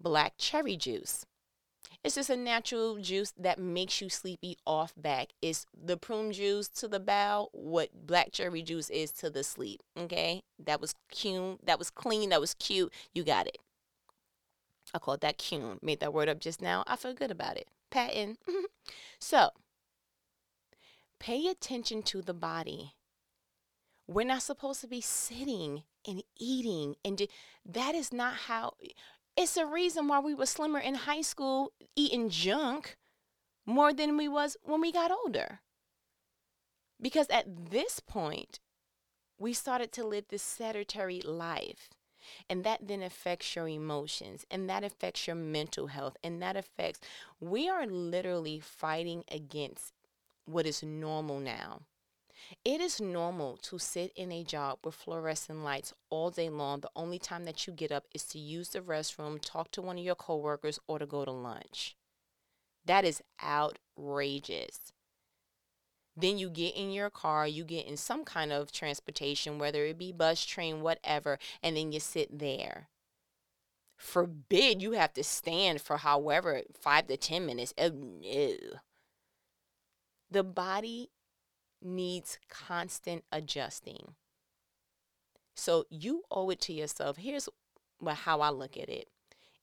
Black 0.00 0.34
cherry 0.38 0.76
juice. 0.76 1.24
It's 2.04 2.14
just 2.14 2.30
a 2.30 2.36
natural 2.36 2.96
juice 2.98 3.32
that 3.38 3.58
makes 3.58 4.00
you 4.00 4.08
sleepy 4.08 4.56
off 4.66 4.92
back. 4.96 5.30
It's 5.42 5.66
the 5.74 5.96
prune 5.96 6.32
juice 6.32 6.68
to 6.68 6.88
the 6.88 7.00
bowel, 7.00 7.50
what 7.52 8.06
black 8.06 8.30
cherry 8.32 8.62
juice 8.62 8.88
is 8.90 9.10
to 9.12 9.30
the 9.30 9.42
sleep. 9.42 9.82
Okay? 9.96 10.42
That 10.64 10.80
was 10.80 10.94
cute. 11.10 11.64
That 11.66 11.78
was 11.78 11.90
clean. 11.90 12.30
That 12.30 12.40
was 12.40 12.54
cute. 12.54 12.92
You 13.14 13.24
got 13.24 13.46
it. 13.46 13.58
I 14.94 14.98
called 14.98 15.20
that 15.20 15.38
cute. 15.38 15.82
Made 15.82 16.00
that 16.00 16.14
word 16.14 16.28
up 16.28 16.40
just 16.40 16.62
now. 16.62 16.84
I 16.86 16.96
feel 16.96 17.14
good 17.14 17.30
about 17.30 17.56
it. 17.56 17.68
Patent. 17.90 18.38
so, 19.18 19.50
pay 21.18 21.46
attention 21.48 22.02
to 22.04 22.22
the 22.22 22.34
body. 22.34 22.94
We're 24.06 24.26
not 24.26 24.42
supposed 24.42 24.80
to 24.82 24.86
be 24.86 25.00
sitting 25.00 25.82
and 26.06 26.22
eating 26.38 26.96
and 27.04 27.20
that 27.66 27.94
is 27.94 28.12
not 28.12 28.34
how 28.46 28.74
it's 29.36 29.56
a 29.56 29.66
reason 29.66 30.08
why 30.08 30.18
we 30.18 30.34
were 30.34 30.46
slimmer 30.46 30.80
in 30.80 30.94
high 30.94 31.20
school 31.20 31.72
eating 31.94 32.28
junk 32.28 32.96
more 33.64 33.92
than 33.92 34.16
we 34.16 34.26
was 34.26 34.56
when 34.62 34.80
we 34.80 34.90
got 34.90 35.12
older. 35.12 35.60
Because 37.00 37.28
at 37.28 37.70
this 37.70 38.00
point, 38.00 38.58
we 39.38 39.52
started 39.52 39.92
to 39.92 40.04
live 40.04 40.24
this 40.28 40.42
sedentary 40.42 41.20
life. 41.20 41.90
And 42.50 42.64
that 42.64 42.88
then 42.88 43.00
affects 43.00 43.54
your 43.54 43.68
emotions, 43.68 44.44
and 44.50 44.68
that 44.68 44.84
affects 44.84 45.26
your 45.26 45.36
mental 45.36 45.86
health, 45.86 46.16
and 46.22 46.42
that 46.42 46.56
affects, 46.56 47.00
we 47.40 47.68
are 47.68 47.86
literally 47.86 48.60
fighting 48.60 49.24
against 49.30 49.94
what 50.48 50.66
is 50.66 50.82
normal 50.82 51.38
now. 51.40 51.82
It 52.64 52.80
is 52.80 53.00
normal 53.00 53.58
to 53.58 53.78
sit 53.78 54.12
in 54.16 54.32
a 54.32 54.44
job 54.44 54.78
with 54.84 54.94
fluorescent 54.94 55.62
lights 55.62 55.92
all 56.08 56.30
day 56.30 56.48
long. 56.48 56.80
The 56.80 56.90
only 56.96 57.18
time 57.18 57.44
that 57.44 57.66
you 57.66 57.72
get 57.72 57.92
up 57.92 58.04
is 58.14 58.24
to 58.24 58.38
use 58.38 58.70
the 58.70 58.80
restroom, 58.80 59.38
talk 59.40 59.70
to 59.72 59.82
one 59.82 59.98
of 59.98 60.04
your 60.04 60.14
coworkers, 60.14 60.78
or 60.86 60.98
to 60.98 61.06
go 61.06 61.24
to 61.24 61.30
lunch. 61.30 61.96
That 62.86 63.04
is 63.04 63.22
outrageous. 63.44 64.92
Then 66.16 66.38
you 66.38 66.48
get 66.48 66.74
in 66.74 66.90
your 66.90 67.10
car, 67.10 67.46
you 67.46 67.64
get 67.64 67.86
in 67.86 67.96
some 67.96 68.24
kind 68.24 68.52
of 68.52 68.72
transportation, 68.72 69.58
whether 69.58 69.84
it 69.84 69.98
be 69.98 70.10
bus, 70.10 70.44
train, 70.44 70.80
whatever, 70.80 71.38
and 71.62 71.76
then 71.76 71.92
you 71.92 72.00
sit 72.00 72.38
there. 72.38 72.88
Forbid 73.96 74.80
you 74.80 74.92
have 74.92 75.12
to 75.14 75.22
stand 75.22 75.80
for 75.80 75.98
however 75.98 76.62
five 76.72 77.08
to 77.08 77.16
10 77.16 77.44
minutes. 77.44 77.74
Oh, 77.76 77.90
no. 77.90 78.56
The 80.30 80.44
body 80.44 81.10
needs 81.82 82.38
constant 82.48 83.24
adjusting. 83.32 84.14
So 85.54 85.86
you 85.90 86.22
owe 86.30 86.50
it 86.50 86.60
to 86.62 86.72
yourself. 86.72 87.16
Here's 87.16 87.48
how 88.06 88.40
I 88.40 88.50
look 88.50 88.76
at 88.76 88.88
it 88.88 89.08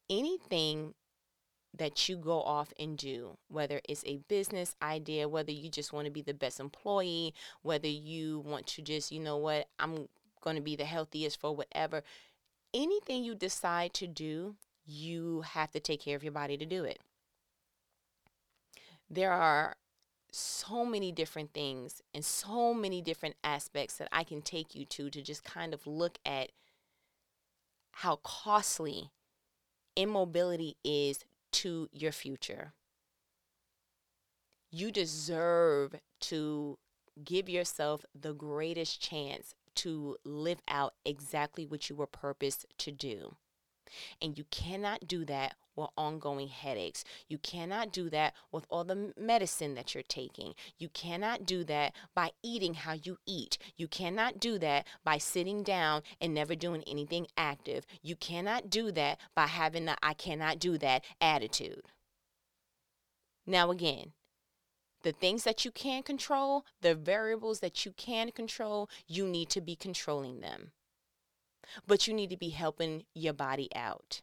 anything 0.10 0.94
that 1.78 2.08
you 2.08 2.16
go 2.18 2.42
off 2.42 2.74
and 2.80 2.98
do, 2.98 3.38
whether 3.48 3.82
it's 3.88 4.04
a 4.06 4.18
business 4.28 4.76
idea, 4.82 5.28
whether 5.28 5.52
you 5.52 5.70
just 5.70 5.92
want 5.92 6.06
to 6.06 6.12
be 6.12 6.22
the 6.22 6.34
best 6.34 6.60
employee, 6.60 7.34
whether 7.64 7.88
you 7.88 8.40
want 8.40 8.68
to 8.68 8.82
just, 8.82 9.12
you 9.12 9.20
know 9.20 9.38
what, 9.38 9.68
I'm 9.80 10.08
going 10.42 10.56
to 10.56 10.62
be 10.62 10.76
the 10.76 10.86
healthiest 10.86 11.40
for 11.40 11.56
whatever, 11.56 12.04
anything 12.74 13.24
you 13.24 13.36
decide 13.36 13.94
to 13.96 14.08
do, 14.08 14.56
you 14.86 15.42
have 15.42 15.72
to 15.72 15.80
take 15.80 16.02
care 16.02 16.16
of 16.16 16.24
your 16.24 16.32
body 16.32 16.58
to 16.58 16.66
do 16.66 16.84
it. 16.84 17.00
There 19.10 19.32
are 19.32 19.76
so 20.36 20.86
many 20.86 21.12
different 21.12 21.54
things 21.54 22.02
and 22.14 22.24
so 22.24 22.74
many 22.74 23.02
different 23.02 23.36
aspects 23.44 23.96
that 23.98 24.10
I 24.12 24.24
can 24.24 24.42
take 24.42 24.76
you 24.76 24.86
to 24.86 25.10
to 25.10 25.22
just 25.22 25.44
kind 25.44 25.74
of 25.74 25.88
look 25.88 26.18
at 26.26 26.52
how 27.92 28.18
costly 28.18 29.12
immobility 29.96 30.76
is 30.84 31.24
to 31.54 31.88
your 31.94 32.12
future. 32.12 32.74
You 34.72 34.92
deserve 34.92 35.96
to 36.22 36.78
give 37.24 37.48
yourself 37.48 38.04
the 38.14 38.34
greatest 38.34 39.02
chance 39.02 39.56
to 39.76 40.18
live 40.26 40.62
out 40.68 40.96
exactly 41.06 41.66
what 41.66 41.90
you 41.90 41.96
were 41.96 42.08
purposed 42.08 42.66
to 42.80 42.92
do. 42.92 43.36
And 44.22 44.38
you 44.38 44.44
cannot 44.52 45.08
do 45.08 45.24
that 45.26 45.56
with 45.76 45.90
ongoing 45.98 46.48
headaches. 46.48 47.04
You 47.28 47.38
cannot 47.38 47.92
do 47.92 48.10
that 48.10 48.34
with 48.52 48.66
all 48.70 48.84
the 48.84 49.14
medicine 49.18 49.76
that 49.76 49.94
you're 49.94 50.04
taking. 50.04 50.54
You 50.78 50.90
cannot 50.90 51.46
do 51.46 51.64
that 51.66 51.94
by 52.14 52.32
eating 52.44 52.76
how 52.76 52.94
you 52.94 53.18
eat. 53.26 53.58
You 53.76 53.88
cannot 53.88 54.40
do 54.40 54.58
that 54.60 54.88
by 55.04 55.18
sitting 55.18 55.64
down 55.64 56.04
and 56.22 56.34
never 56.34 56.56
doing 56.56 56.84
anything 56.88 57.28
active. 57.38 57.86
You 58.02 58.16
cannot 58.16 58.70
do 58.70 58.92
that 58.92 59.20
by 59.36 59.48
having 59.48 59.86
the 59.86 59.96
I 60.02 60.14
cannot 60.14 60.60
do 60.60 60.78
that 60.78 61.04
attitude. 61.20 61.84
Now, 63.46 63.70
again, 63.72 64.14
the 65.04 65.12
things 65.12 65.44
that 65.44 65.66
you 65.66 65.72
can 65.72 66.02
control, 66.02 66.66
the 66.82 66.96
variables 66.96 67.60
that 67.60 67.86
you 67.86 67.92
can 67.92 68.32
control, 68.32 68.90
you 69.08 69.28
need 69.28 69.50
to 69.50 69.62
be 69.62 69.76
controlling 69.76 70.40
them 70.40 70.72
but 71.88 72.08
you 72.08 72.14
need 72.14 72.30
to 72.30 72.38
be 72.38 72.50
helping 72.50 73.06
your 73.14 73.34
body 73.34 73.70
out. 73.76 74.22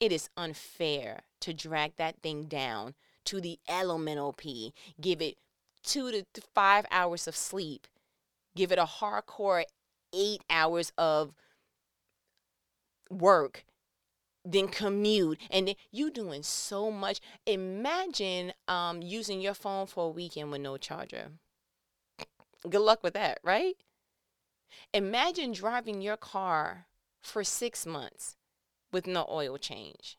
It 0.00 0.12
is 0.12 0.30
unfair 0.36 1.22
to 1.40 1.52
drag 1.52 1.96
that 1.96 2.22
thing 2.22 2.44
down 2.44 2.94
to 3.24 3.40
the 3.40 3.58
elemental 3.68 4.32
P, 4.32 4.72
give 5.00 5.20
it 5.20 5.38
two 5.82 6.10
to 6.10 6.24
five 6.54 6.86
hours 6.90 7.26
of 7.26 7.36
sleep, 7.36 7.86
give 8.54 8.72
it 8.72 8.78
a 8.78 8.84
hardcore 8.84 9.64
eight 10.12 10.42
hours 10.48 10.92
of 10.96 11.34
work, 13.10 13.64
then 14.44 14.68
commute, 14.68 15.38
and 15.50 15.68
then 15.68 15.74
you 15.90 16.10
doing 16.10 16.42
so 16.42 16.90
much. 16.90 17.20
Imagine 17.46 18.52
um, 18.66 19.02
using 19.02 19.40
your 19.40 19.54
phone 19.54 19.86
for 19.86 20.06
a 20.06 20.10
weekend 20.10 20.50
with 20.50 20.60
no 20.60 20.76
charger. 20.76 21.32
Good 22.68 22.80
luck 22.80 23.02
with 23.02 23.14
that, 23.14 23.40
right? 23.44 23.74
Imagine 24.94 25.52
driving 25.52 26.00
your 26.00 26.16
car 26.16 26.86
for 27.20 27.44
six 27.44 27.84
months 27.84 28.37
with 28.92 29.06
no 29.06 29.26
oil 29.28 29.58
change. 29.58 30.18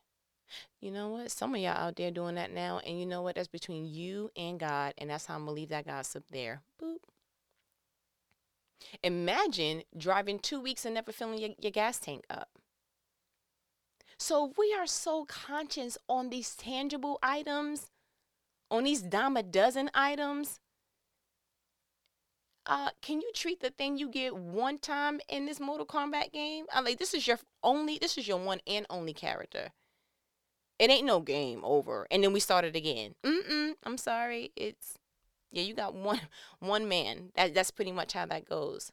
You 0.80 0.90
know 0.90 1.08
what? 1.08 1.30
Some 1.30 1.54
of 1.54 1.60
y'all 1.60 1.76
out 1.76 1.96
there 1.96 2.10
doing 2.10 2.34
that 2.34 2.52
now, 2.52 2.80
and 2.84 2.98
you 2.98 3.06
know 3.06 3.22
what? 3.22 3.36
That's 3.36 3.48
between 3.48 3.84
you 3.86 4.30
and 4.36 4.58
God, 4.58 4.94
and 4.98 5.10
that's 5.10 5.26
how 5.26 5.34
I'm 5.34 5.42
gonna 5.42 5.52
leave 5.52 5.68
that 5.68 5.86
gossip 5.86 6.24
there. 6.30 6.62
Boop. 6.82 6.98
Imagine 9.02 9.82
driving 9.96 10.38
two 10.38 10.60
weeks 10.60 10.84
and 10.84 10.94
never 10.94 11.12
filling 11.12 11.38
your, 11.38 11.50
your 11.58 11.70
gas 11.70 11.98
tank 11.98 12.24
up. 12.30 12.48
So 14.18 14.52
we 14.58 14.74
are 14.78 14.86
so 14.86 15.24
conscious 15.24 15.96
on 16.08 16.30
these 16.30 16.54
tangible 16.54 17.18
items, 17.22 17.90
on 18.70 18.84
these 18.84 19.02
dime 19.02 19.36
a 19.36 19.42
dozen 19.42 19.90
items, 19.94 20.60
uh, 22.70 22.90
can 23.02 23.20
you 23.20 23.30
treat 23.34 23.60
the 23.60 23.70
thing 23.70 23.98
you 23.98 24.08
get 24.08 24.36
one 24.36 24.78
time 24.78 25.20
in 25.28 25.44
this 25.44 25.58
Mortal 25.58 25.84
Kombat 25.84 26.32
game? 26.32 26.66
I'm 26.72 26.84
like 26.84 26.98
this 26.98 27.12
is 27.12 27.26
your 27.26 27.40
only, 27.64 27.98
this 27.98 28.16
is 28.16 28.28
your 28.28 28.38
one 28.38 28.60
and 28.64 28.86
only 28.88 29.12
character. 29.12 29.72
It 30.78 30.88
ain't 30.88 31.04
no 31.04 31.20
game 31.20 31.62
over, 31.64 32.06
and 32.10 32.22
then 32.22 32.32
we 32.32 32.38
started 32.40 32.76
again. 32.76 33.16
Mm-mm. 33.26 33.72
I'm 33.84 33.98
sorry. 33.98 34.52
It's 34.54 34.94
yeah, 35.50 35.64
you 35.64 35.74
got 35.74 35.94
one 35.94 36.20
one 36.60 36.88
man. 36.88 37.32
That 37.34 37.54
that's 37.54 37.72
pretty 37.72 37.92
much 37.92 38.12
how 38.12 38.24
that 38.26 38.48
goes. 38.48 38.92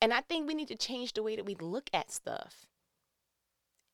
And 0.00 0.12
I 0.12 0.20
think 0.20 0.46
we 0.46 0.54
need 0.54 0.68
to 0.68 0.76
change 0.76 1.14
the 1.14 1.22
way 1.22 1.36
that 1.36 1.46
we 1.46 1.56
look 1.56 1.88
at 1.94 2.12
stuff. 2.12 2.66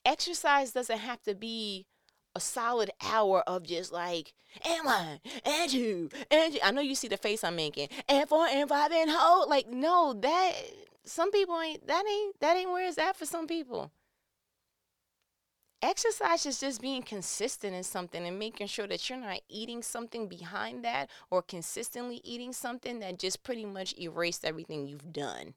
Exercise 0.05 0.73
doesn't 0.73 0.99
have 0.99 1.23
to 1.23 1.35
be 1.35 1.87
a 2.35 2.41
solid 2.41 2.91
hour 3.03 3.43
of 3.47 3.63
just 3.65 3.93
like, 3.93 4.33
and 4.65 4.85
one, 4.85 5.21
and 5.45 5.71
two, 5.71 6.09
and 6.31 6.53
two. 6.55 6.59
I 6.63 6.71
know 6.71 6.81
you 6.81 6.95
see 6.95 7.09
the 7.09 7.17
face 7.17 7.45
I'm 7.45 7.57
making, 7.57 7.89
and 8.09 8.29
four, 8.29 8.47
and 8.47 8.69
five, 8.69 8.93
and 8.93 9.11
hold. 9.11 9.49
Like, 9.49 9.69
no, 9.69 10.15
that 10.21 10.53
some 11.05 11.31
people 11.31 11.61
ain't 11.61 11.87
that 11.87 12.05
ain't 12.09 12.41
that 12.41 12.57
ain't 12.57 12.71
where 12.71 12.87
it's 12.87 12.99
at 12.99 13.17
for 13.17 13.27
some 13.27 13.47
people. 13.47 13.91
Exercise 15.83 16.47
is 16.47 16.61
just 16.61 16.81
being 16.81 17.03
consistent 17.03 17.75
in 17.75 17.83
something 17.83 18.27
and 18.27 18.39
making 18.39 18.69
sure 18.69 18.87
that 18.87 19.11
you're 19.11 19.19
not 19.19 19.41
eating 19.51 19.83
something 19.83 20.29
behind 20.29 20.83
that 20.83 21.11
or 21.31 21.43
consistently 21.43 22.23
eating 22.25 22.55
something 22.55 23.01
that 23.01 23.19
just 23.19 23.43
pretty 23.43 23.67
much 23.67 23.95
erased 23.99 24.47
everything 24.47 24.87
you've 24.87 25.13
done. 25.13 25.53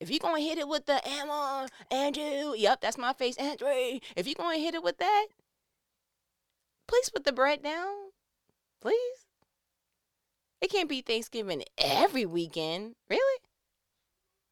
If 0.00 0.10
you're 0.10 0.18
gonna 0.18 0.40
hit 0.40 0.58
it 0.58 0.66
with 0.66 0.86
the 0.86 1.00
Emma, 1.06 1.68
Andrew, 1.90 2.54
yep, 2.56 2.80
that's 2.80 2.96
my 2.96 3.12
face, 3.12 3.36
Andrew. 3.36 3.68
If 4.16 4.26
you're 4.26 4.34
gonna 4.34 4.58
hit 4.58 4.74
it 4.74 4.82
with 4.82 4.96
that, 4.98 5.26
please 6.88 7.10
put 7.10 7.24
the 7.24 7.32
bread 7.32 7.62
down. 7.62 8.10
Please. 8.80 9.26
It 10.62 10.70
can't 10.70 10.88
be 10.88 11.02
Thanksgiving 11.02 11.64
every 11.78 12.24
weekend. 12.26 12.94
Really? 13.08 13.40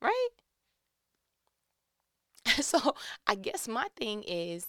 Right? 0.03 0.29
so 2.61 2.95
I 3.27 3.35
guess 3.35 3.69
my 3.69 3.89
thing 3.97 4.23
is 4.27 4.67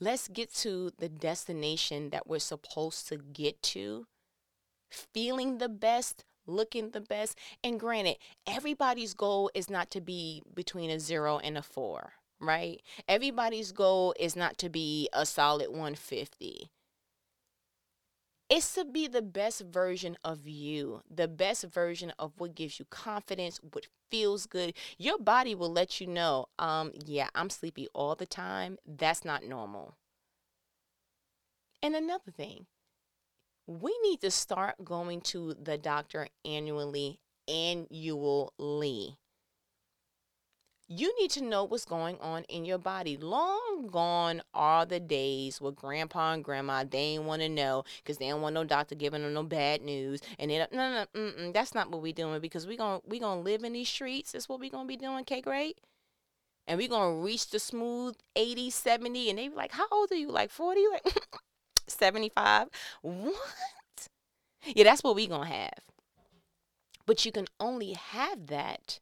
let's 0.00 0.28
get 0.28 0.52
to 0.54 0.92
the 0.98 1.08
destination 1.08 2.10
that 2.10 2.26
we're 2.26 2.38
supposed 2.38 3.08
to 3.08 3.16
get 3.16 3.62
to, 3.62 4.06
feeling 4.90 5.58
the 5.58 5.68
best, 5.68 6.24
looking 6.48 6.90
the 6.90 7.00
best. 7.00 7.38
And 7.62 7.78
granted, 7.78 8.16
everybody's 8.46 9.14
goal 9.14 9.50
is 9.54 9.70
not 9.70 9.90
to 9.92 10.00
be 10.00 10.42
between 10.54 10.90
a 10.90 10.98
zero 10.98 11.38
and 11.38 11.56
a 11.56 11.62
four, 11.62 12.14
right? 12.40 12.80
Everybody's 13.08 13.72
goal 13.72 14.14
is 14.18 14.34
not 14.34 14.58
to 14.58 14.68
be 14.68 15.08
a 15.12 15.24
solid 15.24 15.68
150 15.70 16.70
it's 18.50 18.74
to 18.74 18.84
be 18.84 19.06
the 19.06 19.22
best 19.22 19.60
version 19.60 20.16
of 20.24 20.46
you, 20.48 21.02
the 21.10 21.28
best 21.28 21.64
version 21.64 22.12
of 22.18 22.32
what 22.38 22.54
gives 22.54 22.78
you 22.78 22.86
confidence, 22.86 23.60
what 23.72 23.86
feels 24.10 24.46
good. 24.46 24.74
Your 24.96 25.18
body 25.18 25.54
will 25.54 25.70
let 25.70 26.00
you 26.00 26.06
know, 26.06 26.46
um, 26.58 26.92
yeah, 27.04 27.28
I'm 27.34 27.50
sleepy 27.50 27.88
all 27.94 28.14
the 28.14 28.26
time. 28.26 28.78
That's 28.86 29.24
not 29.24 29.44
normal. 29.44 29.96
And 31.82 31.94
another 31.94 32.30
thing, 32.30 32.66
we 33.68 33.96
need 34.02 34.20
to 34.22 34.30
start 34.30 34.82
going 34.84 35.20
to 35.20 35.54
the 35.62 35.78
doctor 35.78 36.26
annually, 36.44 37.20
annually 37.46 39.18
you 40.88 41.14
need 41.20 41.30
to 41.32 41.44
know 41.44 41.64
what's 41.64 41.84
going 41.84 42.16
on 42.20 42.44
in 42.44 42.64
your 42.64 42.78
body. 42.78 43.18
Long 43.18 43.88
gone 43.92 44.42
are 44.54 44.86
the 44.86 44.98
days 44.98 45.60
where 45.60 45.70
grandpa 45.70 46.32
and 46.32 46.42
grandma 46.42 46.82
they 46.82 46.98
ain't 46.98 47.24
want 47.24 47.42
to 47.42 47.48
know 47.48 47.84
because 47.98 48.16
they 48.16 48.28
don't 48.28 48.40
want 48.40 48.54
no 48.54 48.64
doctor 48.64 48.94
giving 48.94 49.22
them 49.22 49.34
no 49.34 49.42
bad 49.42 49.82
news. 49.82 50.20
And 50.38 50.50
it 50.50 50.72
no 50.72 50.90
no 50.90 51.06
mm-mm, 51.14 51.52
that's 51.52 51.74
not 51.74 51.90
what 51.90 52.00
we're 52.00 52.14
doing 52.14 52.40
because 52.40 52.66
we 52.66 52.76
gonna 52.76 53.00
we 53.06 53.18
gonna 53.20 53.42
live 53.42 53.64
in 53.64 53.74
these 53.74 53.88
streets. 53.88 54.32
That's 54.32 54.48
what 54.48 54.60
we're 54.60 54.70
gonna 54.70 54.88
be 54.88 54.96
doing. 54.96 55.24
K, 55.24 55.42
great. 55.42 55.78
And 56.66 56.78
we're 56.78 56.88
gonna 56.88 57.16
reach 57.16 57.50
the 57.50 57.58
smooth 57.58 58.16
80, 58.36 58.70
70, 58.70 59.30
and 59.30 59.38
they 59.38 59.48
be 59.48 59.54
like, 59.54 59.72
"How 59.72 59.86
old 59.92 60.10
are 60.12 60.16
you? 60.16 60.30
Like 60.30 60.50
40? 60.50 60.80
Like 60.90 61.06
75? 61.90 62.68
What? 63.02 63.34
Yeah, 64.64 64.84
that's 64.84 65.02
what 65.02 65.14
we 65.14 65.26
gonna 65.26 65.46
have. 65.46 65.84
But 67.06 67.24
you 67.24 67.32
can 67.32 67.46
only 67.58 67.92
have 67.94 68.48
that 68.48 69.00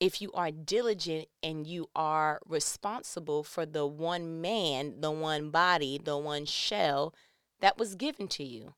if 0.00 0.20
you 0.20 0.30
are 0.32 0.50
diligent 0.50 1.28
and 1.42 1.66
you 1.66 1.88
are 1.94 2.40
responsible 2.46 3.42
for 3.42 3.64
the 3.64 3.86
one 3.86 4.40
man, 4.40 5.00
the 5.00 5.10
one 5.10 5.50
body, 5.50 6.00
the 6.02 6.18
one 6.18 6.44
shell 6.44 7.14
that 7.60 7.78
was 7.78 7.94
given 7.94 8.28
to 8.28 8.44
you. 8.44 8.74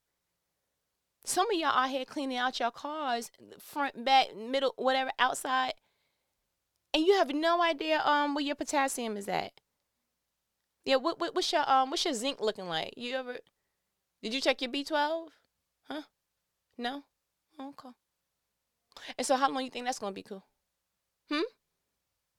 Some 1.24 1.50
of 1.50 1.58
y'all 1.58 1.76
out 1.76 1.90
here 1.90 2.04
cleaning 2.04 2.38
out 2.38 2.60
your 2.60 2.70
cars, 2.70 3.30
front, 3.58 4.04
back, 4.04 4.34
middle, 4.36 4.72
whatever, 4.76 5.10
outside, 5.18 5.74
and 6.94 7.04
you 7.04 7.14
have 7.14 7.34
no 7.34 7.62
idea 7.62 8.00
um 8.04 8.34
where 8.34 8.44
your 8.44 8.54
potassium 8.54 9.16
is 9.16 9.28
at. 9.28 9.60
Yeah, 10.88 10.96
what, 10.96 11.20
what 11.20 11.34
what's 11.34 11.52
your 11.52 11.70
um 11.70 11.90
what's 11.90 12.06
your 12.06 12.14
zinc 12.14 12.40
looking 12.40 12.66
like? 12.66 12.94
You 12.96 13.16
ever 13.16 13.36
did 14.22 14.32
you 14.32 14.40
check 14.40 14.62
your 14.62 14.70
B 14.70 14.84
twelve? 14.84 15.28
Huh? 15.86 16.00
No? 16.78 17.02
Okay. 17.60 17.90
And 19.18 19.26
so 19.26 19.36
how 19.36 19.50
long 19.50 19.62
you 19.62 19.70
think 19.70 19.84
that's 19.84 19.98
gonna 19.98 20.12
be 20.12 20.22
cool? 20.22 20.46
Hmm? 21.30 21.42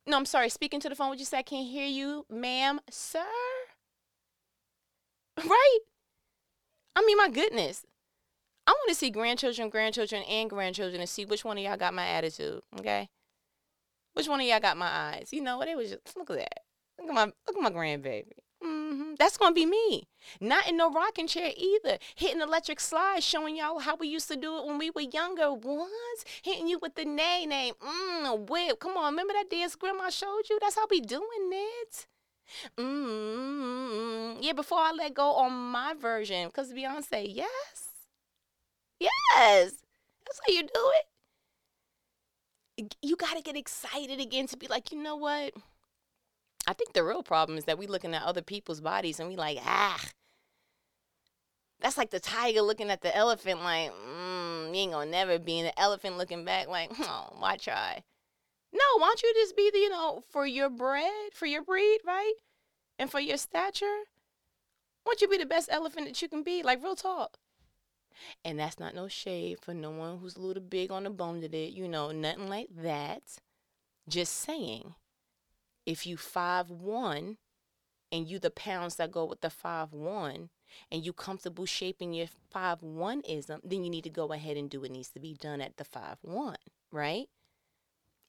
No, 0.07 0.17
I'm 0.17 0.25
sorry. 0.25 0.49
Speaking 0.49 0.79
to 0.79 0.89
the 0.89 0.95
phone, 0.95 1.11
would 1.11 1.19
you 1.19 1.25
say 1.25 1.37
I 1.37 1.43
can't 1.43 1.67
hear 1.67 1.85
you, 1.85 2.25
ma'am, 2.27 2.79
sir? 2.89 3.19
Right? 5.37 5.79
I 6.95 7.05
mean, 7.05 7.17
my 7.17 7.29
goodness. 7.29 7.85
I 8.65 8.71
want 8.71 8.89
to 8.89 8.95
see 8.95 9.11
grandchildren, 9.11 9.69
grandchildren, 9.69 10.23
and 10.23 10.49
grandchildren 10.49 11.01
and 11.01 11.09
see 11.09 11.23
which 11.23 11.45
one 11.45 11.59
of 11.59 11.63
y'all 11.63 11.77
got 11.77 11.93
my 11.93 12.07
attitude. 12.07 12.63
Okay? 12.79 13.09
Which 14.13 14.27
one 14.27 14.41
of 14.41 14.47
y'all 14.47 14.59
got 14.59 14.75
my 14.75 14.89
eyes? 14.89 15.29
You 15.31 15.41
know 15.41 15.59
what? 15.59 15.67
It 15.67 15.77
was 15.77 15.91
just 15.91 16.17
look 16.17 16.31
at 16.31 16.37
that. 16.37 16.68
Look 16.99 17.09
at 17.09 17.15
my 17.15 17.25
look 17.25 17.57
at 17.57 17.61
my 17.61 17.71
grandbaby. 17.71 18.33
Mm-hmm. 18.63 19.13
That's 19.17 19.37
gonna 19.37 19.55
be 19.55 19.65
me. 19.65 20.09
Not 20.41 20.67
in 20.67 20.75
no 20.77 20.91
rocking 20.91 21.27
chair 21.27 21.51
either. 21.55 21.97
Hitting 22.15 22.41
electric 22.41 22.79
slides, 22.81 23.25
showing 23.25 23.55
y'all 23.55 23.79
how 23.79 23.95
we 23.95 24.07
used 24.07 24.27
to 24.27 24.35
do 24.35 24.57
it 24.57 24.65
when 24.65 24.77
we 24.77 24.89
were 24.89 25.01
younger. 25.01 25.53
Once 25.53 26.25
hitting 26.43 26.67
you 26.67 26.77
with 26.79 26.95
the 26.95 27.05
Nae 27.05 27.45
Nae, 27.45 27.71
mmm, 27.79 28.49
whip. 28.49 28.79
Come 28.79 28.97
on, 28.97 29.13
remember 29.13 29.33
that 29.33 29.49
dance 29.49 29.75
grandma 29.75 30.09
showed 30.09 30.49
you? 30.49 30.59
That's 30.59 30.75
how 30.75 30.87
we 30.89 30.99
doing 30.99 31.51
it. 31.51 32.07
Mm-hmm. 32.77 34.41
Yeah, 34.41 34.53
before 34.53 34.79
I 34.79 34.91
let 34.91 35.13
go 35.13 35.33
on 35.35 35.53
my 35.53 35.93
version, 35.93 36.47
because 36.47 36.73
Beyonce, 36.73 37.33
yes, 37.33 38.07
yes, 38.99 39.71
that's 40.25 40.39
how 40.45 40.53
you 40.53 40.63
do 40.63 40.91
it. 42.77 42.95
You 43.01 43.15
gotta 43.15 43.41
get 43.41 43.55
excited 43.55 44.19
again 44.19 44.47
to 44.47 44.57
be 44.57 44.67
like, 44.67 44.91
you 44.91 45.01
know 45.01 45.15
what? 45.15 45.53
I 46.69 46.73
think 46.73 46.93
the 46.93 47.03
real 47.03 47.23
problem 47.23 47.57
is 47.57 47.65
that 47.65 47.79
we 47.79 47.87
looking 47.87 48.13
at 48.13 48.21
other 48.21 48.43
people's 48.43 48.79
bodies 48.79 49.19
and 49.19 49.27
we 49.27 49.35
like, 49.35 49.57
ah. 49.65 49.99
That's 51.79 51.97
like 51.97 52.11
the 52.11 52.19
tiger 52.19 52.61
looking 52.61 52.91
at 52.91 53.01
the 53.01 53.15
elephant 53.15 53.63
like, 53.63 53.91
mm, 53.91 54.67
you 54.67 54.81
ain't 54.81 54.91
gonna 54.91 55.09
never 55.09 55.39
be. 55.39 55.61
an 55.61 55.71
elephant 55.77 56.19
looking 56.19 56.45
back 56.45 56.67
like, 56.67 56.91
oh, 56.99 57.29
why 57.39 57.57
try? 57.57 58.03
No, 58.71 58.79
why 58.99 59.07
don't 59.07 59.23
you 59.23 59.33
just 59.33 59.57
be 59.57 59.71
the, 59.71 59.79
you 59.79 59.89
know, 59.89 60.23
for 60.29 60.45
your 60.45 60.69
bread, 60.69 61.33
for 61.33 61.47
your 61.47 61.63
breed, 61.63 62.01
right? 62.05 62.35
And 62.99 63.09
for 63.09 63.19
your 63.19 63.37
stature? 63.37 64.03
Why 65.05 65.13
don't 65.13 65.21
you 65.21 65.27
be 65.27 65.37
the 65.37 65.47
best 65.47 65.69
elephant 65.71 66.05
that 66.05 66.21
you 66.21 66.29
can 66.29 66.43
be? 66.43 66.61
Like 66.61 66.83
real 66.83 66.95
talk. 66.95 67.39
And 68.45 68.59
that's 68.59 68.79
not 68.79 68.93
no 68.93 69.07
shade 69.07 69.57
for 69.59 69.73
no 69.73 69.89
one 69.89 70.19
who's 70.19 70.35
a 70.35 70.41
little 70.41 70.61
big 70.61 70.91
on 70.91 71.05
the 71.05 71.09
bone 71.09 71.41
to 71.41 71.47
it, 71.47 71.73
you 71.73 71.87
know, 71.87 72.11
nothing 72.11 72.47
like 72.47 72.69
that. 72.77 73.23
Just 74.07 74.35
saying 74.35 74.93
if 75.89 76.05
you 76.05 76.17
five 76.17 76.69
one 76.69 77.37
and 78.11 78.27
you 78.27 78.37
the 78.37 78.51
pounds 78.51 78.97
that 78.97 79.11
go 79.11 79.25
with 79.25 79.41
the 79.41 79.49
five 79.49 79.91
one 79.91 80.49
and 80.91 81.03
you 81.03 81.11
comfortable 81.11 81.65
shaping 81.65 82.13
your 82.13 82.27
five 82.51 82.83
one 82.83 83.21
ism, 83.21 83.59
then 83.63 83.83
you 83.83 83.89
need 83.89 84.03
to 84.03 84.09
go 84.11 84.31
ahead 84.31 84.55
and 84.55 84.69
do 84.69 84.81
what 84.81 84.91
needs 84.91 85.09
to 85.09 85.19
be 85.19 85.33
done 85.33 85.61
at 85.61 85.77
the 85.77 85.83
five 85.83 86.17
one, 86.21 86.57
right? 86.91 87.25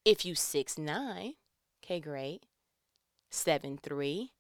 If 0.07 0.25
you 0.25 0.35
six 0.35 0.79
nine, 0.79 1.35
okay, 1.85 2.01
great. 2.01 2.45
Seven 3.31 3.79
three, 3.81 4.33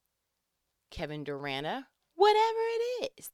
Kevin 0.90 1.22
Durant, 1.22 1.85
whatever 2.14 2.64
it 3.02 3.12
is, 3.18 3.30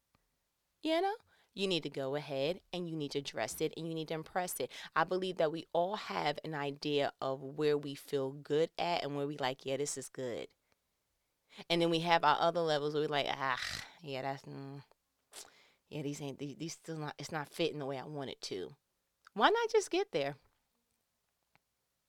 you 0.83 1.01
know 1.01 1.15
you 1.57 1.67
need 1.67 1.83
to 1.83 1.91
go 1.91 2.15
ahead 2.15 2.61
and 2.73 2.89
you 2.89 2.95
need 2.95 3.11
to 3.13 3.23
dress 3.23 3.61
it 3.61 3.73
and 3.77 3.89
you 3.89 3.95
need 3.95 4.09
to 4.09 4.15
impress 4.15 4.61
it. 4.61 4.71
I 4.95 5.05
believe 5.05 5.39
that 5.39 5.51
we 5.51 5.67
all 5.73 5.97
have 5.97 6.39
an 6.45 6.55
idea 6.55 7.13
of 7.21 7.43
where 7.43 7.79
we 7.79 7.95
feel 7.95 8.31
good 8.31 8.69
at 8.79 9.03
and 9.03 9.17
where 9.17 9.27
we 9.27 9.39
like, 9.39 9.65
yeah, 9.65 9.79
this 9.79 9.97
is 9.97 10.09
good. 10.09 10.49
And 11.71 11.81
then 11.81 11.89
we 11.89 12.01
have 12.01 12.25
our 12.25 12.37
other 12.39 12.61
levels 12.61 12.93
where 12.93 13.05
we're 13.05 13.09
like, 13.09 13.27
ah, 13.31 13.59
yeah, 14.03 14.21
that's, 14.21 14.43
mm, 14.43 14.83
yeah, 15.89 16.03
these 16.03 16.21
ain't, 16.21 16.39
these, 16.39 16.57
these 16.57 16.75
still 16.75 16.99
not, 16.99 17.15
it's 17.19 17.33
not 17.33 17.49
fitting 17.49 17.79
the 17.79 17.87
way 17.87 17.99
I 17.99 18.05
want 18.05 18.29
it 18.29 18.43
to. 18.43 18.75
Why 19.33 19.49
not 19.49 19.73
just 19.73 19.91
get 19.91 20.13
there? 20.13 20.35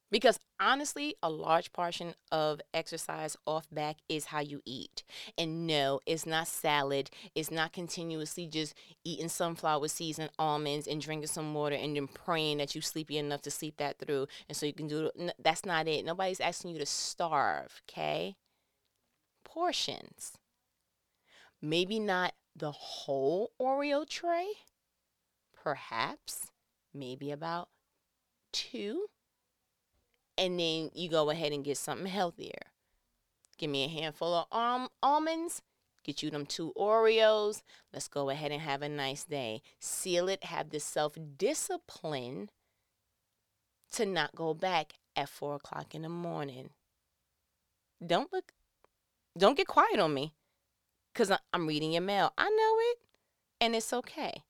Because 0.09 0.39
honestly, 0.59 1.15
a 1.21 1.29
large 1.29 1.73
portion 1.73 2.13
of 2.31 2.61
exercise 2.73 3.35
off 3.45 3.67
back 3.69 3.97
is 4.07 4.25
how 4.25 4.39
you 4.39 4.61
eat. 4.65 5.03
And 5.37 5.67
no, 5.67 5.99
it's 6.05 6.25
not 6.25 6.47
salad. 6.47 7.09
It's 7.35 7.51
not 7.51 7.73
continuously 7.73 8.47
just 8.47 8.73
eating 9.03 9.27
sunflower 9.27 9.89
seeds 9.89 10.17
and 10.17 10.29
almonds 10.39 10.87
and 10.87 11.01
drinking 11.01 11.27
some 11.27 11.53
water 11.53 11.75
and 11.75 11.95
then 11.95 12.07
praying 12.07 12.59
that 12.59 12.73
you're 12.73 12.81
sleepy 12.81 13.17
enough 13.17 13.41
to 13.43 13.51
sleep 13.51 13.75
that 13.77 13.99
through. 13.99 14.27
And 14.47 14.55
so 14.55 14.65
you 14.65 14.73
can 14.73 14.87
do. 14.87 15.11
That's 15.39 15.65
not 15.65 15.87
it. 15.87 16.05
Nobody's 16.05 16.39
asking 16.39 16.71
you 16.71 16.79
to 16.79 16.85
starve, 16.85 17.81
okay? 17.89 18.37
Portions. 19.43 20.33
Maybe 21.61 21.99
not 21.99 22.33
the 22.55 22.71
whole 22.71 23.51
Oreo 23.61 24.07
tray. 24.07 24.47
Perhaps. 25.53 26.47
Maybe 26.93 27.29
about 27.29 27.67
two 28.53 29.07
and 30.37 30.59
then 30.59 30.91
you 30.93 31.09
go 31.09 31.29
ahead 31.29 31.51
and 31.51 31.63
get 31.63 31.77
something 31.77 32.07
healthier. 32.07 32.71
Give 33.57 33.69
me 33.69 33.85
a 33.85 33.87
handful 33.87 34.33
of 34.51 34.85
almonds, 35.01 35.61
get 36.03 36.21
you 36.21 36.29
them 36.29 36.45
two 36.45 36.73
Oreos. 36.77 37.63
Let's 37.91 38.07
go 38.07 38.29
ahead 38.29 38.51
and 38.51 38.61
have 38.61 38.81
a 38.81 38.89
nice 38.89 39.23
day. 39.23 39.61
Seal 39.79 40.29
it, 40.29 40.45
have 40.45 40.69
the 40.69 40.79
self 40.79 41.17
discipline 41.37 42.49
to 43.91 44.05
not 44.05 44.35
go 44.35 44.53
back 44.53 44.93
at 45.15 45.29
four 45.29 45.55
o'clock 45.55 45.95
in 45.95 46.03
the 46.03 46.09
morning. 46.09 46.69
Don't 48.05 48.31
look, 48.31 48.53
don't 49.35 49.57
get 49.57 49.67
quiet 49.67 49.99
on 49.99 50.13
me 50.13 50.35
because 51.11 51.31
I'm 51.51 51.67
reading 51.67 51.93
your 51.93 52.03
mail. 52.03 52.31
I 52.37 52.49
know 52.49 52.75
it, 52.91 52.97
and 53.59 53.75
it's 53.75 53.91
okay 53.91 54.43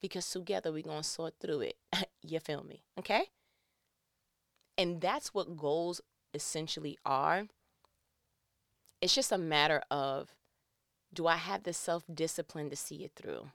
because 0.00 0.28
together 0.30 0.72
we're 0.72 0.82
going 0.82 1.02
to 1.02 1.08
sort 1.08 1.34
through 1.40 1.60
it. 1.60 1.76
you 2.22 2.38
feel 2.38 2.62
me? 2.62 2.84
Okay? 2.98 3.26
And 4.80 5.02
that's 5.02 5.34
what 5.34 5.58
goals 5.58 6.00
essentially 6.32 6.96
are. 7.04 7.48
It's 9.02 9.14
just 9.14 9.30
a 9.30 9.36
matter 9.36 9.82
of 9.90 10.32
do 11.12 11.26
I 11.26 11.36
have 11.36 11.64
the 11.64 11.74
self 11.74 12.04
discipline 12.10 12.70
to 12.70 12.76
see 12.76 13.04
it 13.04 13.12
through? 13.14 13.50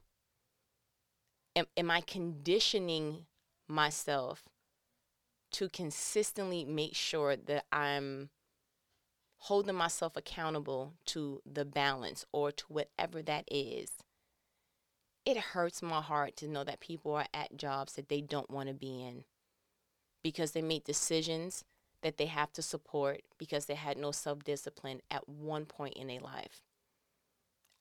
Am, 1.55 1.65
am 1.75 1.89
I 1.89 2.01
conditioning 2.01 3.25
myself 3.67 4.43
to 5.53 5.67
consistently 5.67 6.63
make 6.63 6.93
sure 6.93 7.35
that 7.35 7.65
I'm 7.71 8.29
holding 9.37 9.73
myself 9.73 10.15
accountable 10.15 10.93
to 11.07 11.41
the 11.43 11.65
balance 11.65 12.23
or 12.33 12.51
to 12.51 12.65
whatever 12.67 13.23
that 13.23 13.45
is? 13.49 13.89
It 15.25 15.37
hurts 15.37 15.81
my 15.81 16.01
heart 16.01 16.35
to 16.37 16.47
know 16.47 16.63
that 16.63 16.81
people 16.81 17.15
are 17.15 17.25
at 17.33 17.57
jobs 17.57 17.93
that 17.93 18.09
they 18.09 18.21
don't 18.21 18.51
want 18.51 18.69
to 18.69 18.75
be 18.75 19.01
in 19.01 19.23
because 20.25 20.53
they 20.53 20.61
made 20.63 20.83
decisions 20.83 21.63
that 22.01 22.17
they 22.17 22.25
have 22.25 22.51
to 22.51 22.63
support 22.63 23.21
because 23.37 23.67
they 23.67 23.75
had 23.75 23.95
no 23.95 24.09
self 24.09 24.43
discipline 24.43 24.99
at 25.11 25.29
one 25.29 25.67
point 25.67 25.93
in 25.93 26.07
their 26.07 26.19
life. 26.19 26.63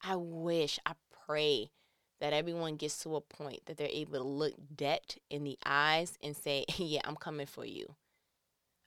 I 0.03 0.15
wish, 0.15 0.77
I 0.85 0.91
pray 1.25 1.71
that 2.19 2.33
everyone 2.33 2.75
gets 2.75 2.99
to 2.99 3.15
a 3.15 3.21
point 3.21 3.65
that 3.65 3.77
they're 3.77 3.87
able 3.91 4.19
to 4.19 4.23
look 4.23 4.53
debt 4.75 5.17
in 5.27 5.43
the 5.43 5.57
eyes 5.65 6.19
and 6.21 6.37
say, 6.37 6.65
Yeah, 6.77 7.01
I'm 7.03 7.15
coming 7.15 7.47
for 7.47 7.65
you. 7.65 7.95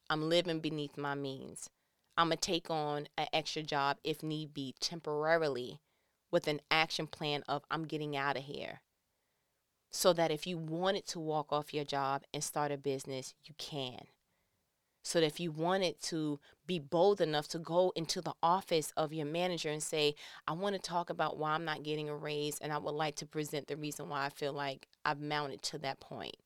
I'm 0.08 0.28
living 0.28 0.60
beneath 0.60 0.96
my 0.96 1.16
means. 1.16 1.68
I'm 2.16 2.28
going 2.28 2.38
to 2.38 2.46
take 2.46 2.70
on 2.70 3.08
an 3.18 3.26
extra 3.32 3.64
job 3.64 3.96
if 4.04 4.22
need 4.22 4.54
be 4.54 4.76
temporarily 4.78 5.80
with 6.30 6.46
an 6.46 6.60
action 6.70 7.08
plan 7.08 7.42
of 7.48 7.64
I'm 7.72 7.86
getting 7.86 8.16
out 8.16 8.36
of 8.36 8.44
here. 8.44 8.82
So 9.90 10.12
that 10.12 10.30
if 10.30 10.46
you 10.46 10.58
wanted 10.58 11.06
to 11.08 11.20
walk 11.20 11.52
off 11.52 11.72
your 11.72 11.84
job 11.84 12.22
and 12.32 12.44
start 12.44 12.72
a 12.72 12.76
business, 12.76 13.34
you 13.44 13.54
can 13.58 14.08
so 15.08 15.20
that 15.20 15.26
if 15.26 15.40
you 15.40 15.50
wanted 15.50 15.98
to 16.02 16.38
be 16.66 16.78
bold 16.78 17.22
enough 17.22 17.48
to 17.48 17.58
go 17.58 17.94
into 17.96 18.20
the 18.20 18.34
office 18.42 18.92
of 18.94 19.10
your 19.10 19.24
manager 19.24 19.70
and 19.70 19.82
say, 19.82 20.14
I 20.46 20.52
want 20.52 20.74
to 20.74 20.80
talk 20.82 21.08
about 21.08 21.38
why 21.38 21.52
I'm 21.52 21.64
not 21.64 21.82
getting 21.82 22.10
a 22.10 22.14
raise 22.14 22.58
and 22.58 22.70
I 22.70 22.76
would 22.76 22.94
like 22.94 23.16
to 23.16 23.26
present 23.26 23.68
the 23.68 23.76
reason 23.78 24.10
why 24.10 24.26
I 24.26 24.28
feel 24.28 24.52
like 24.52 24.86
I've 25.06 25.20
mounted 25.20 25.62
to 25.62 25.78
that 25.78 25.98
point 25.98 26.36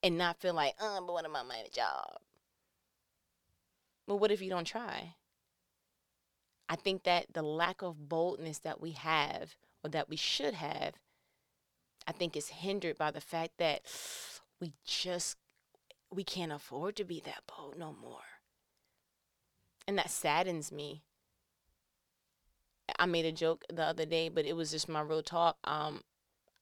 and 0.00 0.16
not 0.16 0.40
feel 0.40 0.54
like, 0.54 0.74
oh, 0.80 1.02
but 1.04 1.12
what 1.12 1.26
about 1.26 1.48
my 1.48 1.64
job? 1.72 2.18
Well, 4.06 4.20
what 4.20 4.30
if 4.30 4.40
you 4.40 4.48
don't 4.48 4.64
try? 4.64 5.14
I 6.68 6.76
think 6.76 7.02
that 7.02 7.26
the 7.32 7.42
lack 7.42 7.82
of 7.82 8.08
boldness 8.08 8.60
that 8.60 8.80
we 8.80 8.92
have 8.92 9.56
or 9.82 9.90
that 9.90 10.08
we 10.08 10.14
should 10.14 10.54
have, 10.54 10.94
I 12.08 12.12
think 12.12 12.36
is 12.36 12.48
hindered 12.48 12.96
by 12.96 13.10
the 13.10 13.20
fact 13.20 13.58
that 13.58 13.82
we 14.60 14.72
just 14.86 15.36
we 16.10 16.24
can't 16.24 16.52
afford 16.52 16.96
to 16.96 17.04
be 17.04 17.20
that 17.26 17.42
bold 17.46 17.78
no 17.78 17.94
more. 18.00 18.24
And 19.86 19.98
that 19.98 20.10
saddens 20.10 20.72
me. 20.72 21.02
I 22.98 23.04
made 23.04 23.26
a 23.26 23.32
joke 23.32 23.64
the 23.70 23.84
other 23.84 24.06
day, 24.06 24.30
but 24.30 24.46
it 24.46 24.56
was 24.56 24.70
just 24.70 24.88
my 24.88 25.02
real 25.02 25.22
talk. 25.22 25.58
Um, 25.64 26.00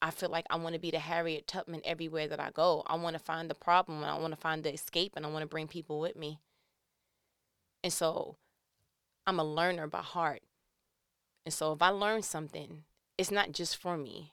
I 0.03 0.11
feel 0.11 0.31
like 0.31 0.47
I 0.51 0.57
want 0.57 0.75
to 0.75 0.81
be 0.81 0.91
the 0.91 0.99
Harriet 0.99 1.47
Tubman 1.47 1.81
everywhere 1.85 2.27
that 2.27 2.41
I 2.41 2.51
go. 2.51 2.83
I 2.89 2.97
want 2.97 3.15
to 3.15 3.23
find 3.23 3.49
the 3.49 3.55
problem 3.55 4.03
and 4.03 4.11
I 4.11 4.19
want 4.19 4.33
to 4.33 4.41
find 4.41 4.65
the 4.65 4.75
escape 4.75 5.13
and 5.17 5.25
I 5.25 5.31
want 5.31 5.43
to 5.43 5.49
bring 5.49 5.69
people 5.69 6.01
with 6.01 6.17
me. 6.17 6.41
And 7.85 7.93
so 7.93 8.37
I'm 9.29 9.39
a 9.39 9.45
learner 9.45 9.87
by 9.87 10.03
heart. 10.03 10.43
And 11.45 11.55
so 11.55 11.73
if 11.73 11.81
I 11.81 11.91
learn 11.91 12.23
something, 12.23 12.83
it's 13.17 13.31
not 13.31 13.53
just 13.53 13.77
for 13.77 13.97
me. 13.97 14.33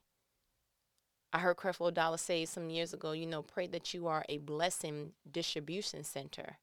I 1.33 1.39
heard 1.39 1.57
Creflo 1.57 1.91
Dollar 1.91 2.17
say 2.17 2.45
some 2.45 2.69
years 2.69 2.93
ago, 2.93 3.11
you 3.11 3.25
know, 3.25 3.41
pray 3.41 3.65
that 3.67 3.91
you 3.91 4.05
are 4.07 4.23
a 4.29 4.37
blessing 4.37 5.13
distribution 5.29 6.03
center 6.03 6.57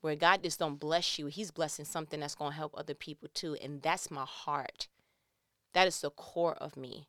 where 0.00 0.16
God 0.16 0.42
just 0.42 0.58
don't 0.58 0.80
bless 0.80 1.18
you. 1.18 1.26
He's 1.26 1.50
blessing 1.50 1.84
something 1.84 2.20
that's 2.20 2.34
going 2.34 2.52
to 2.52 2.56
help 2.56 2.74
other 2.74 2.94
people 2.94 3.28
too. 3.34 3.54
And 3.62 3.82
that's 3.82 4.10
my 4.10 4.24
heart. 4.24 4.88
That 5.74 5.86
is 5.86 6.00
the 6.00 6.08
core 6.08 6.54
of 6.54 6.76
me. 6.76 7.06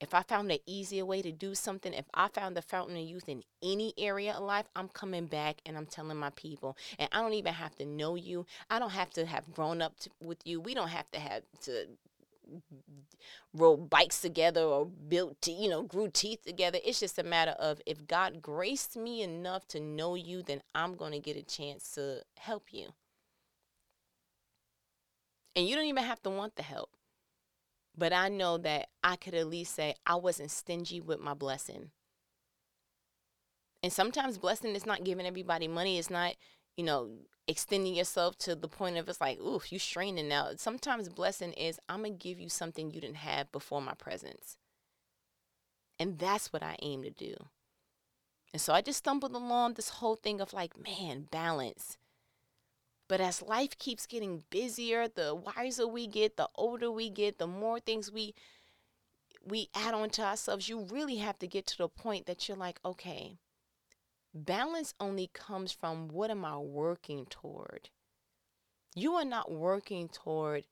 If 0.00 0.14
I 0.14 0.22
found 0.22 0.50
an 0.50 0.58
easier 0.64 1.04
way 1.04 1.20
to 1.22 1.32
do 1.32 1.54
something, 1.54 1.92
if 1.92 2.06
I 2.14 2.28
found 2.28 2.56
the 2.56 2.62
fountain 2.62 2.96
of 2.96 3.02
youth 3.02 3.28
in 3.28 3.42
any 3.62 3.92
area 3.98 4.32
of 4.32 4.44
life, 4.44 4.66
I'm 4.76 4.88
coming 4.88 5.26
back 5.26 5.60
and 5.66 5.76
I'm 5.76 5.86
telling 5.86 6.16
my 6.16 6.30
people. 6.30 6.78
And 6.98 7.08
I 7.12 7.20
don't 7.20 7.34
even 7.34 7.52
have 7.52 7.74
to 7.76 7.84
know 7.84 8.14
you. 8.14 8.46
I 8.70 8.78
don't 8.78 8.92
have 8.92 9.10
to 9.10 9.26
have 9.26 9.52
grown 9.52 9.82
up 9.82 9.98
to, 10.00 10.10
with 10.22 10.38
you. 10.46 10.60
We 10.60 10.72
don't 10.72 10.88
have 10.88 11.10
to 11.10 11.18
have 11.18 11.42
to 11.62 11.88
rode 13.52 13.90
bikes 13.90 14.20
together 14.20 14.62
or 14.62 14.86
built, 14.86 15.40
te- 15.40 15.52
you 15.52 15.68
know, 15.68 15.82
grew 15.82 16.08
teeth 16.08 16.42
together. 16.44 16.78
It's 16.84 17.00
just 17.00 17.18
a 17.18 17.22
matter 17.22 17.52
of 17.52 17.80
if 17.86 18.06
God 18.06 18.42
graced 18.42 18.96
me 18.96 19.22
enough 19.22 19.66
to 19.68 19.80
know 19.80 20.14
you, 20.14 20.42
then 20.42 20.62
I'm 20.74 20.94
going 20.94 21.12
to 21.12 21.18
get 21.18 21.36
a 21.36 21.42
chance 21.42 21.92
to 21.92 22.22
help 22.36 22.72
you. 22.72 22.88
And 25.56 25.66
you 25.66 25.74
don't 25.74 25.86
even 25.86 26.04
have 26.04 26.22
to 26.22 26.30
want 26.30 26.56
the 26.56 26.62
help. 26.62 26.90
But 27.96 28.12
I 28.12 28.28
know 28.28 28.58
that 28.58 28.88
I 29.02 29.16
could 29.16 29.34
at 29.34 29.48
least 29.48 29.74
say 29.74 29.94
I 30.06 30.14
wasn't 30.14 30.52
stingy 30.52 31.00
with 31.00 31.18
my 31.18 31.34
blessing. 31.34 31.90
And 33.82 33.92
sometimes 33.92 34.38
blessing 34.38 34.74
is 34.74 34.86
not 34.86 35.04
giving 35.04 35.26
everybody 35.26 35.66
money. 35.66 35.98
It's 35.98 36.10
not, 36.10 36.34
you 36.78 36.84
know, 36.84 37.10
extending 37.48 37.92
yourself 37.92 38.38
to 38.38 38.54
the 38.54 38.68
point 38.68 38.96
of 38.96 39.08
it's 39.08 39.20
like, 39.20 39.40
oof, 39.40 39.72
you 39.72 39.80
straining 39.80 40.28
now. 40.28 40.50
Sometimes 40.56 41.08
blessing 41.08 41.52
is 41.54 41.80
I'm 41.88 42.02
gonna 42.02 42.10
give 42.10 42.38
you 42.38 42.48
something 42.48 42.92
you 42.92 43.00
didn't 43.00 43.16
have 43.16 43.50
before 43.50 43.82
my 43.82 43.94
presence. 43.94 44.56
And 45.98 46.20
that's 46.20 46.52
what 46.52 46.62
I 46.62 46.76
aim 46.80 47.02
to 47.02 47.10
do. 47.10 47.34
And 48.52 48.62
so 48.62 48.72
I 48.72 48.80
just 48.80 49.00
stumbled 49.00 49.34
along 49.34 49.74
this 49.74 49.88
whole 49.88 50.14
thing 50.14 50.40
of 50.40 50.52
like, 50.52 50.80
man, 50.80 51.26
balance. 51.32 51.98
But 53.08 53.20
as 53.20 53.42
life 53.42 53.76
keeps 53.76 54.06
getting 54.06 54.44
busier, 54.48 55.08
the 55.08 55.34
wiser 55.34 55.88
we 55.88 56.06
get, 56.06 56.36
the 56.36 56.48
older 56.54 56.92
we 56.92 57.10
get, 57.10 57.38
the 57.38 57.48
more 57.48 57.80
things 57.80 58.12
we 58.12 58.36
we 59.44 59.68
add 59.74 59.94
on 59.94 60.10
to 60.10 60.22
ourselves, 60.22 60.68
you 60.68 60.86
really 60.90 61.16
have 61.16 61.40
to 61.40 61.48
get 61.48 61.66
to 61.66 61.78
the 61.78 61.88
point 61.88 62.26
that 62.26 62.46
you're 62.46 62.56
like, 62.56 62.78
okay, 62.84 63.38
Balance 64.34 64.94
only 65.00 65.30
comes 65.32 65.72
from 65.72 66.08
what 66.08 66.30
am 66.30 66.44
I 66.44 66.58
working 66.58 67.26
toward? 67.26 67.90
You 68.94 69.14
are 69.14 69.24
not 69.24 69.50
working 69.50 70.08
toward, 70.08 70.64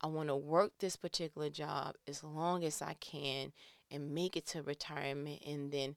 I 0.00 0.08
want 0.08 0.28
to 0.28 0.36
work 0.36 0.72
this 0.78 0.96
particular 0.96 1.48
job 1.48 1.94
as 2.06 2.22
long 2.22 2.64
as 2.64 2.82
I 2.82 2.94
can 2.94 3.52
and 3.90 4.14
make 4.14 4.36
it 4.36 4.46
to 4.48 4.62
retirement 4.62 5.42
and 5.46 5.70
then, 5.72 5.96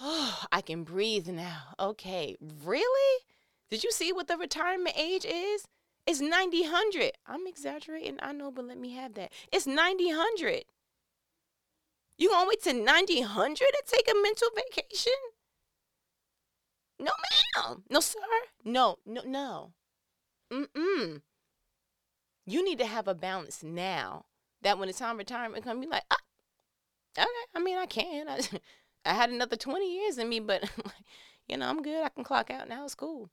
oh, 0.00 0.44
I 0.52 0.60
can 0.60 0.84
breathe 0.84 1.28
now. 1.28 1.74
Okay, 1.78 2.36
really? 2.64 3.24
Did 3.70 3.84
you 3.84 3.92
see 3.92 4.12
what 4.12 4.28
the 4.28 4.36
retirement 4.36 4.96
age 4.98 5.24
is? 5.24 5.66
It's 6.06 6.20
90, 6.20 6.62
100. 6.62 7.12
I'm 7.26 7.46
exaggerating, 7.46 8.18
I 8.20 8.32
know, 8.32 8.50
but 8.50 8.66
let 8.66 8.78
me 8.78 8.94
have 8.94 9.14
that. 9.14 9.30
It's 9.52 9.66
90, 9.66 10.06
100. 10.06 10.64
You 12.16 12.30
gonna 12.30 12.48
wait 12.48 12.62
to 12.64 12.72
90, 12.72 13.20
100 13.20 13.56
to 13.58 13.82
take 13.86 14.10
a 14.10 14.22
mental 14.22 14.48
vacation? 14.56 15.12
No, 16.98 17.12
ma'am. 17.56 17.84
No, 17.90 18.00
sir. 18.00 18.18
No, 18.64 18.98
no, 19.06 19.22
no. 19.24 19.72
Mm-mm. 20.52 21.22
You 22.46 22.64
need 22.64 22.78
to 22.78 22.86
have 22.86 23.06
a 23.08 23.14
balance 23.14 23.62
now. 23.62 24.24
That 24.62 24.78
when 24.78 24.88
the 24.88 24.94
time 24.94 25.18
retirement 25.18 25.62
comes, 25.64 25.84
you 25.84 25.90
like, 25.90 26.02
ah, 26.10 26.16
okay. 27.18 27.28
I 27.54 27.60
mean, 27.60 27.78
I 27.78 27.86
can. 27.86 28.28
I, 28.28 28.40
I 29.04 29.14
had 29.14 29.30
another 29.30 29.56
twenty 29.56 29.94
years 29.94 30.18
in 30.18 30.28
me, 30.28 30.40
but 30.40 30.68
you 31.48 31.56
know, 31.56 31.68
I'm 31.68 31.82
good. 31.82 32.04
I 32.04 32.08
can 32.08 32.24
clock 32.24 32.50
out 32.50 32.68
now. 32.68 32.84
It's 32.84 32.94
cool. 32.94 33.30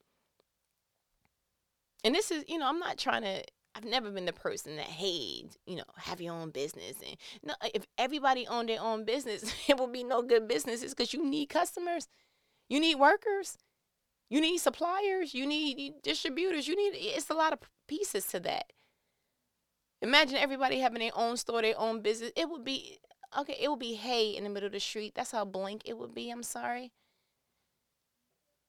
And 2.03 2.13
this 2.13 2.29
is, 2.31 2.43
you 2.47 2.57
know, 2.57 2.67
I'm 2.67 2.79
not 2.79 2.97
trying 2.97 3.23
to. 3.23 3.43
I've 3.77 3.83
never 3.83 4.09
been 4.09 4.25
the 4.25 4.31
person 4.31 4.77
that 4.77 4.85
hates, 4.85 5.57
you 5.65 5.75
know, 5.75 5.83
have 5.97 6.21
your 6.21 6.33
own 6.33 6.51
business. 6.51 6.95
And 7.05 7.17
no, 7.43 7.55
if 7.73 7.85
everybody 7.97 8.47
owned 8.47 8.69
their 8.69 8.81
own 8.81 9.03
business, 9.03 9.53
it 9.67 9.77
would 9.77 9.91
be 9.91 10.03
no 10.03 10.21
good 10.21 10.47
businesses 10.47 10.93
because 10.93 11.13
you 11.13 11.25
need 11.25 11.47
customers. 11.47 12.07
You 12.69 12.79
need 12.79 12.95
workers. 12.95 13.57
You 14.29 14.41
need 14.41 14.57
suppliers. 14.57 15.33
You 15.33 15.45
need 15.45 16.01
distributors. 16.03 16.67
You 16.67 16.75
need, 16.75 16.97
it's 16.97 17.29
a 17.29 17.35
lot 17.35 17.53
of 17.53 17.59
pieces 17.87 18.25
to 18.27 18.39
that. 18.41 18.73
Imagine 20.01 20.37
everybody 20.37 20.79
having 20.79 20.99
their 20.99 21.11
own 21.15 21.37
store, 21.37 21.61
their 21.61 21.79
own 21.79 22.01
business. 22.01 22.31
It 22.35 22.49
would 22.49 22.63
be, 22.63 22.99
okay, 23.37 23.57
it 23.59 23.69
would 23.69 23.79
be 23.79 23.93
hay 23.93 24.31
in 24.35 24.43
the 24.43 24.49
middle 24.49 24.67
of 24.67 24.73
the 24.73 24.79
street. 24.79 25.13
That's 25.15 25.31
how 25.31 25.45
blank 25.45 25.83
it 25.85 25.97
would 25.97 26.13
be. 26.13 26.29
I'm 26.29 26.43
sorry. 26.43 26.91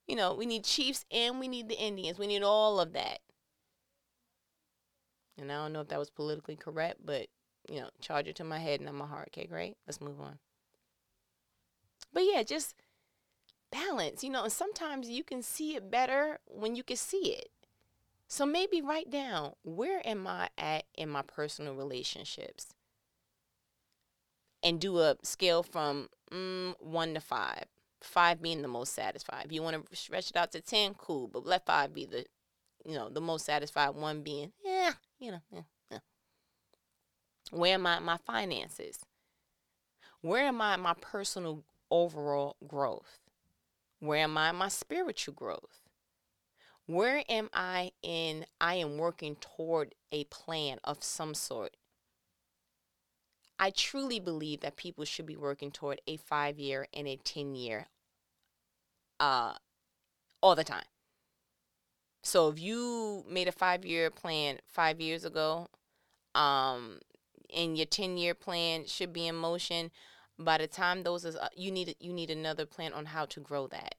You 0.07 0.15
know, 0.15 0.35
we 0.35 0.47
need 0.47 0.65
chiefs 0.65 1.05
and 1.11 1.41
we 1.41 1.49
need 1.49 1.69
the 1.69 1.79
Indians. 1.79 2.19
We 2.19 2.27
need 2.27 2.43
all 2.43 2.79
of 2.79 2.93
that. 2.93 3.19
And 5.39 5.51
I 5.51 5.57
don't 5.57 5.73
know 5.73 5.81
if 5.81 5.89
that 5.89 5.99
was 5.99 6.11
politically 6.11 6.57
correct, 6.57 7.01
but, 7.05 7.27
you 7.69 7.81
know, 7.81 7.91
charge 8.01 8.29
it 8.29 8.37
to 8.37 8.45
my 8.45 8.59
head 8.59 8.81
and 8.81 8.87
not 8.87 8.95
my 8.95 9.07
heart. 9.07 9.31
Okay, 9.33 9.47
great. 9.47 9.77
Let's 9.87 10.01
move 10.01 10.21
on. 10.21 10.39
But 12.13 12.23
yeah, 12.23 12.43
just 12.43 12.75
balance, 13.71 14.23
you 14.25 14.31
know, 14.31 14.45
and 14.45 14.53
sometimes 14.53 15.09
you 15.09 15.25
can 15.25 15.43
see 15.43 15.77
it 15.77 15.91
better 15.91 16.39
when 16.47 16.75
you 16.75 16.83
can 16.83 16.97
see 16.97 17.33
it. 17.33 17.51
So 18.29 18.45
maybe 18.45 18.81
write 18.81 19.11
down 19.11 19.53
where 19.63 20.07
am 20.07 20.27
I 20.27 20.49
at 20.59 20.85
in 20.97 21.09
my 21.09 21.23
personal 21.23 21.75
relationships? 21.75 22.75
And 24.63 24.81
do 24.81 24.99
a 24.99 25.17
scale 25.23 25.63
from 25.63 26.09
mm, 26.33 26.75
one 26.81 27.15
to 27.15 27.21
five. 27.21 27.65
Five 28.01 28.43
being 28.43 28.63
the 28.63 28.69
most 28.69 28.95
satisfied. 28.95 29.47
If 29.47 29.53
you 29.53 29.63
want 29.63 29.89
to 29.89 29.97
stretch 29.97 30.31
it 30.31 30.37
out 30.37 30.53
to 30.53 30.61
ten, 30.61 30.95
cool. 30.95 31.29
But 31.29 31.47
let 31.47 31.67
five 31.67 31.95
be 31.95 32.05
the, 32.05 32.25
you 32.85 32.95
know, 32.95 33.09
the 33.09 33.21
most 33.21 33.45
satisfied. 33.47 33.91
One 33.91 34.23
being, 34.23 34.53
yeah, 34.65 34.93
you 35.19 35.31
know, 35.31 35.41
yeah, 35.53 35.63
yeah. 35.91 35.99
Where 37.51 37.75
am 37.75 37.87
I 37.87 38.01
my 38.01 38.17
finances? 38.17 38.99
Where 40.21 40.45
am 40.45 40.61
I 40.61 40.77
my 40.77 40.95
personal 41.01 41.63
overall 41.91 42.57
growth? 42.67 43.19
Where 44.01 44.25
am 44.25 44.37
I 44.37 44.51
in 44.51 44.57
my 44.57 44.69
spiritual 44.69 45.35
growth? 45.35 45.83
Where 46.87 47.25
am 47.29 47.49
I 47.53 47.93
in? 48.03 48.47
I 48.61 48.77
am 48.77 48.99
working 48.99 49.37
toward 49.37 49.95
a 50.13 50.25
plan 50.25 50.79
of 50.85 51.03
some 51.03 51.35
sort. 51.35 51.77
I 53.59 53.71
truly 53.71 54.21
believe 54.21 54.61
that 54.61 54.77
people 54.77 55.05
should 55.05 55.27
be 55.27 55.37
working 55.37 55.71
toward 55.71 56.01
a 56.07 56.17
five 56.17 56.59
year 56.59 56.87
and 56.93 57.09
a 57.09 57.17
10 57.17 57.55
year 57.55 57.87
uh, 59.19 59.55
all 60.43 60.55
the 60.55 60.65
time. 60.65 60.85
So 62.23 62.49
if 62.49 62.61
you 62.61 63.25
made 63.29 63.49
a 63.49 63.53
five 63.53 63.85
year 63.85 64.11
plan 64.11 64.59
five 64.67 65.01
years 65.01 65.25
ago, 65.25 65.69
um, 66.35 66.99
and 67.55 67.77
your 67.77 67.87
10 67.87 68.19
year 68.19 68.35
plan 68.35 68.85
should 68.87 69.13
be 69.13 69.27
in 69.27 69.37
motion, 69.37 69.91
by 70.39 70.59
the 70.59 70.67
time 70.67 71.03
those 71.03 71.25
is 71.25 71.37
uh, 71.37 71.49
you 71.57 71.71
need 71.71 71.97
you 72.01 72.13
need 72.13 72.31
another 72.31 72.67
plan 72.67 72.93
on 72.93 73.07
how 73.07 73.25
to 73.27 73.41
grow 73.41 73.67
that. 73.69 73.95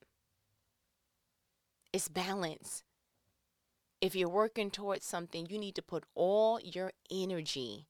It's 1.93 2.09
balance. 2.09 2.83
If 3.99 4.15
you're 4.15 4.29
working 4.29 4.69
towards 4.69 5.05
something, 5.05 5.47
you 5.49 5.57
need 5.57 5.73
to 5.75 5.81
put 5.81 6.03
all 6.13 6.59
your 6.61 6.91
energy 7.09 7.87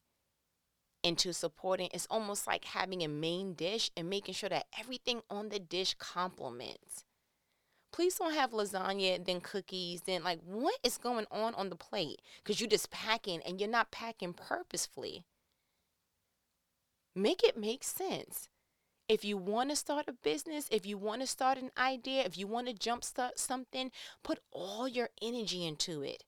into 1.04 1.34
supporting. 1.34 1.90
It's 1.94 2.08
almost 2.10 2.48
like 2.48 2.66
having 2.66 3.04
a 3.04 3.10
main 3.10 3.54
dish 3.54 3.92
and 3.98 4.10
making 4.10 4.36
sure 4.36 4.50
that 4.50 4.68
everything 4.80 5.22
on 5.30 5.50
the 5.50 5.60
dish 5.60 5.96
complements. 5.96 7.04
Please 7.92 8.16
don't 8.16 8.34
have 8.34 8.52
lasagna, 8.52 9.24
then 9.26 9.42
cookies, 9.42 10.02
then 10.02 10.24
like 10.24 10.40
what 10.46 10.78
is 10.84 10.98
going 10.98 11.26
on 11.32 11.54
on 11.56 11.70
the 11.70 11.76
plate? 11.76 12.22
Because 12.38 12.62
you're 12.62 12.70
just 12.70 12.92
packing 12.92 13.42
and 13.46 13.60
you're 13.60 13.70
not 13.70 13.92
packing 13.92 14.34
purposefully. 14.34 15.24
Make 17.18 17.42
it 17.44 17.58
make 17.58 17.84
sense. 17.84 18.48
If 19.10 19.26
you 19.26 19.38
want 19.38 19.72
to 19.72 19.76
start 19.76 20.06
a 20.08 20.14
business, 20.14 20.68
if 20.70 20.86
you 20.86 21.00
want 21.00 21.22
to 21.22 21.28
start 21.28 21.58
an 21.58 21.72
idea, 21.76 22.22
if 22.22 22.38
you 22.38 22.46
want 22.46 22.68
to 22.68 22.76
jumpstart 22.76 23.40
something, 23.40 23.90
put 24.22 24.38
all 24.52 24.88
your 24.88 25.10
energy 25.20 25.66
into 25.66 26.04
it. 26.04 26.26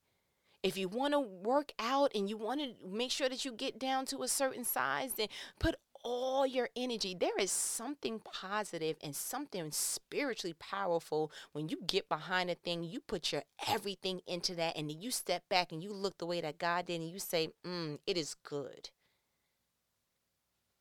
If 0.63 0.78
you 0.78 0.88
want 0.88 1.13
to 1.13 1.19
work 1.19 1.73
out 1.78 2.12
and 2.15 2.28
you 2.28 2.38
want 2.38 2.62
to 2.62 2.71
make 2.84 3.12
sure 3.12 3.30
that 3.30 3.45
you 3.45 3.52
get 3.52 3.78
down 3.78 4.08
to 4.08 4.23
a 4.23 4.28
certain 4.28 4.65
size, 4.65 5.13
then 5.13 5.28
put 5.60 5.75
all 6.04 6.47
your 6.47 6.69
energy. 6.75 7.13
There 7.13 7.38
is 7.38 7.52
something 7.52 8.19
positive 8.21 8.97
and 9.04 9.15
something 9.15 9.69
spiritually 9.71 10.56
powerful 10.58 11.32
when 11.52 11.69
you 11.69 11.78
get 11.86 12.10
behind 12.10 12.49
a 12.49 12.56
thing, 12.56 12.84
you 12.84 12.99
put 12.99 13.32
your 13.32 13.43
everything 13.67 14.21
into 14.25 14.56
that, 14.56 14.75
and 14.75 14.89
then 14.89 14.99
you 14.99 15.12
step 15.12 15.43
back 15.49 15.71
and 15.71 15.84
you 15.84 15.93
look 15.93 16.17
the 16.17 16.25
way 16.25 16.41
that 16.41 16.58
God 16.58 16.88
did, 16.88 16.99
and 16.99 17.12
you 17.12 17.19
say, 17.19 17.49
mm, 17.63 17.99
It 18.08 18.17
is 18.17 18.34
good. 18.34 18.89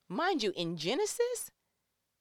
Mind 0.08 0.42
you, 0.42 0.52
in 0.56 0.76
Genesis, 0.76 1.50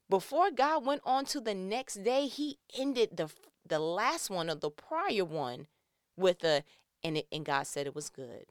before 0.09 0.51
God 0.51 0.85
went 0.85 1.01
on 1.05 1.25
to 1.25 1.39
the 1.39 1.53
next 1.53 2.03
day, 2.03 2.27
he 2.27 2.57
ended 2.77 3.17
the 3.17 3.29
the 3.65 3.79
last 3.79 4.29
one 4.29 4.49
or 4.49 4.55
the 4.55 4.69
prior 4.69 5.25
one 5.25 5.67
with 6.15 6.43
a 6.43 6.63
and 7.03 7.17
it, 7.17 7.27
and 7.31 7.45
God 7.45 7.67
said 7.67 7.87
it 7.87 7.95
was 7.95 8.09
good. 8.09 8.45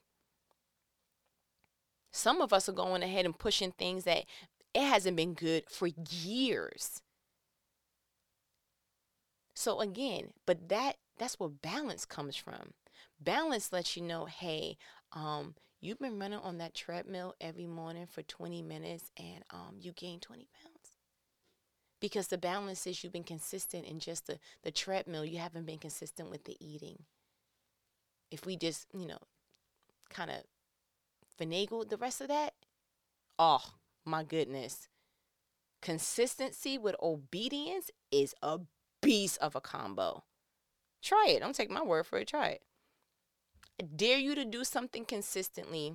Some 2.12 2.40
of 2.40 2.52
us 2.52 2.68
are 2.68 2.72
going 2.72 3.02
ahead 3.02 3.26
and 3.26 3.38
pushing 3.38 3.72
things 3.72 4.04
that 4.04 4.24
it 4.74 4.82
hasn't 4.82 5.16
been 5.16 5.34
good 5.34 5.64
for 5.68 5.88
years. 6.10 7.02
So 9.54 9.80
again, 9.80 10.32
but 10.46 10.68
that 10.68 10.96
that's 11.18 11.40
where 11.40 11.48
balance 11.48 12.04
comes 12.04 12.36
from. 12.36 12.72
Balance 13.20 13.72
lets 13.72 13.96
you 13.96 14.02
know, 14.02 14.26
hey, 14.26 14.76
um, 15.12 15.54
you've 15.86 15.98
been 16.00 16.18
running 16.18 16.40
on 16.40 16.58
that 16.58 16.74
treadmill 16.74 17.34
every 17.40 17.66
morning 17.66 18.06
for 18.06 18.22
20 18.22 18.60
minutes 18.62 19.10
and 19.16 19.44
um, 19.50 19.76
you 19.80 19.92
gain 19.92 20.18
20 20.18 20.48
pounds. 20.62 20.90
Because 22.00 22.26
the 22.26 22.36
balance 22.36 22.86
is 22.86 23.02
you've 23.02 23.12
been 23.12 23.22
consistent 23.22 23.86
in 23.86 24.00
just 24.00 24.26
the, 24.26 24.38
the 24.62 24.70
treadmill, 24.70 25.24
you 25.24 25.38
haven't 25.38 25.64
been 25.64 25.78
consistent 25.78 26.30
with 26.30 26.44
the 26.44 26.56
eating. 26.60 27.04
If 28.30 28.44
we 28.44 28.56
just, 28.56 28.88
you 28.92 29.06
know, 29.06 29.18
kind 30.10 30.30
of 30.30 30.38
finagle 31.40 31.88
the 31.88 31.96
rest 31.96 32.20
of 32.20 32.28
that, 32.28 32.54
oh 33.38 33.62
my 34.04 34.24
goodness. 34.24 34.88
Consistency 35.80 36.76
with 36.76 36.96
obedience 37.00 37.90
is 38.10 38.34
a 38.42 38.58
beast 39.00 39.38
of 39.40 39.54
a 39.54 39.60
combo. 39.60 40.24
Try 41.00 41.26
it. 41.28 41.40
Don't 41.40 41.54
take 41.54 41.70
my 41.70 41.82
word 41.82 42.06
for 42.06 42.18
it. 42.18 42.26
Try 42.26 42.48
it 42.48 42.62
dare 43.82 44.18
you 44.18 44.34
to 44.34 44.44
do 44.44 44.64
something 44.64 45.04
consistently. 45.04 45.94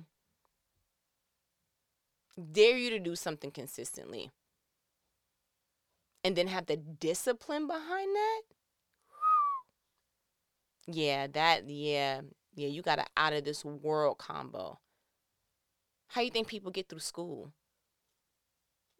Dare 2.52 2.76
you 2.78 2.90
to 2.90 2.98
do 2.98 3.16
something 3.16 3.50
consistently. 3.50 4.30
And 6.24 6.36
then 6.36 6.46
have 6.46 6.66
the 6.66 6.76
discipline 6.76 7.66
behind 7.66 8.14
that. 8.14 8.42
Yeah, 10.88 11.28
that 11.28 11.68
yeah, 11.68 12.22
yeah, 12.56 12.66
you 12.66 12.82
got 12.82 12.98
an 12.98 13.06
out 13.16 13.32
of 13.32 13.44
this 13.44 13.64
world 13.64 14.18
combo. 14.18 14.80
How 16.08 16.22
you 16.22 16.30
think 16.30 16.48
people 16.48 16.72
get 16.72 16.88
through 16.88 16.98
school? 16.98 17.52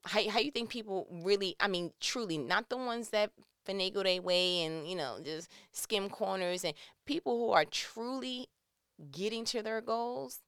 How 0.05 0.29
how 0.31 0.39
you 0.39 0.53
think 0.53 0.71
people 0.71 1.09
really? 1.11 1.57
I 1.59 1.67
mean, 1.67 1.93
truly, 2.01 2.39
not 2.39 2.69
the 2.69 2.77
ones 2.77 3.09
that 3.11 3.33
finagle 3.67 4.05
their 4.05 4.23
way 4.23 4.63
and 4.63 4.89
you 4.89 4.97
know 4.97 5.19
just 5.23 5.49
skim 5.73 6.09
corners 6.09 6.65
and 6.65 6.75
people 7.07 7.39
who 7.39 7.53
are 7.53 7.65
truly 7.65 8.49
getting 9.11 9.45
to 9.47 9.63
their 9.63 9.81
goals, 9.81 10.41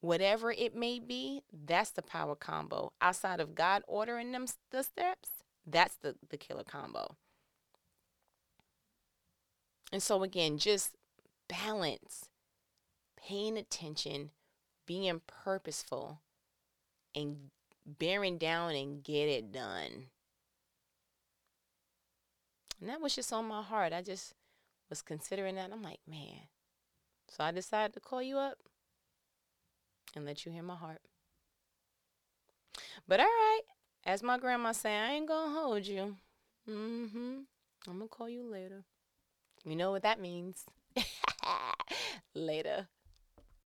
whatever 0.00 0.50
it 0.52 0.74
may 0.74 0.98
be, 0.98 1.42
that's 1.52 1.90
the 1.90 2.02
power 2.02 2.34
combo. 2.34 2.92
Outside 3.00 3.40
of 3.40 3.54
God 3.54 3.82
ordering 3.86 4.32
them 4.32 4.46
the 4.70 4.82
steps, 4.82 5.28
that's 5.66 5.96
the, 5.96 6.16
the 6.28 6.36
killer 6.36 6.64
combo. 6.64 7.16
And 9.92 10.02
so, 10.02 10.22
again, 10.22 10.58
just 10.58 10.96
balance, 11.48 12.26
paying 13.16 13.56
attention, 13.56 14.30
being 14.86 15.20
purposeful, 15.26 16.20
and 17.14 17.50
bearing 17.86 18.36
down 18.36 18.74
and 18.74 19.02
get 19.02 19.28
it 19.28 19.50
done. 19.50 20.08
And 22.80 22.88
that 22.88 23.00
was 23.00 23.14
just 23.14 23.32
on 23.32 23.46
my 23.46 23.62
heart. 23.62 23.92
I 23.92 24.02
just 24.02 24.34
was 24.88 25.02
considering 25.02 25.56
that. 25.56 25.70
I'm 25.72 25.82
like, 25.82 26.00
man, 26.06 26.48
so 27.28 27.44
I 27.44 27.50
decided 27.50 27.94
to 27.94 28.00
call 28.00 28.22
you 28.22 28.38
up 28.38 28.58
and 30.16 30.24
let 30.24 30.44
you 30.44 30.52
hear 30.52 30.62
my 30.62 30.76
heart. 30.76 31.00
But 33.06 33.20
all 33.20 33.26
right, 33.26 33.62
as 34.04 34.22
my 34.22 34.38
grandma 34.38 34.72
say, 34.72 34.94
I 34.94 35.12
ain't 35.12 35.28
gonna 35.28 35.54
hold 35.54 35.86
you. 35.86 36.16
Mm-hmm. 36.68 37.40
I'm 37.86 37.98
gonna 37.98 38.08
call 38.08 38.28
you 38.28 38.42
later. 38.42 38.84
You 39.64 39.76
know 39.76 39.90
what 39.90 40.02
that 40.02 40.20
means. 40.20 40.64
later. 42.34 42.88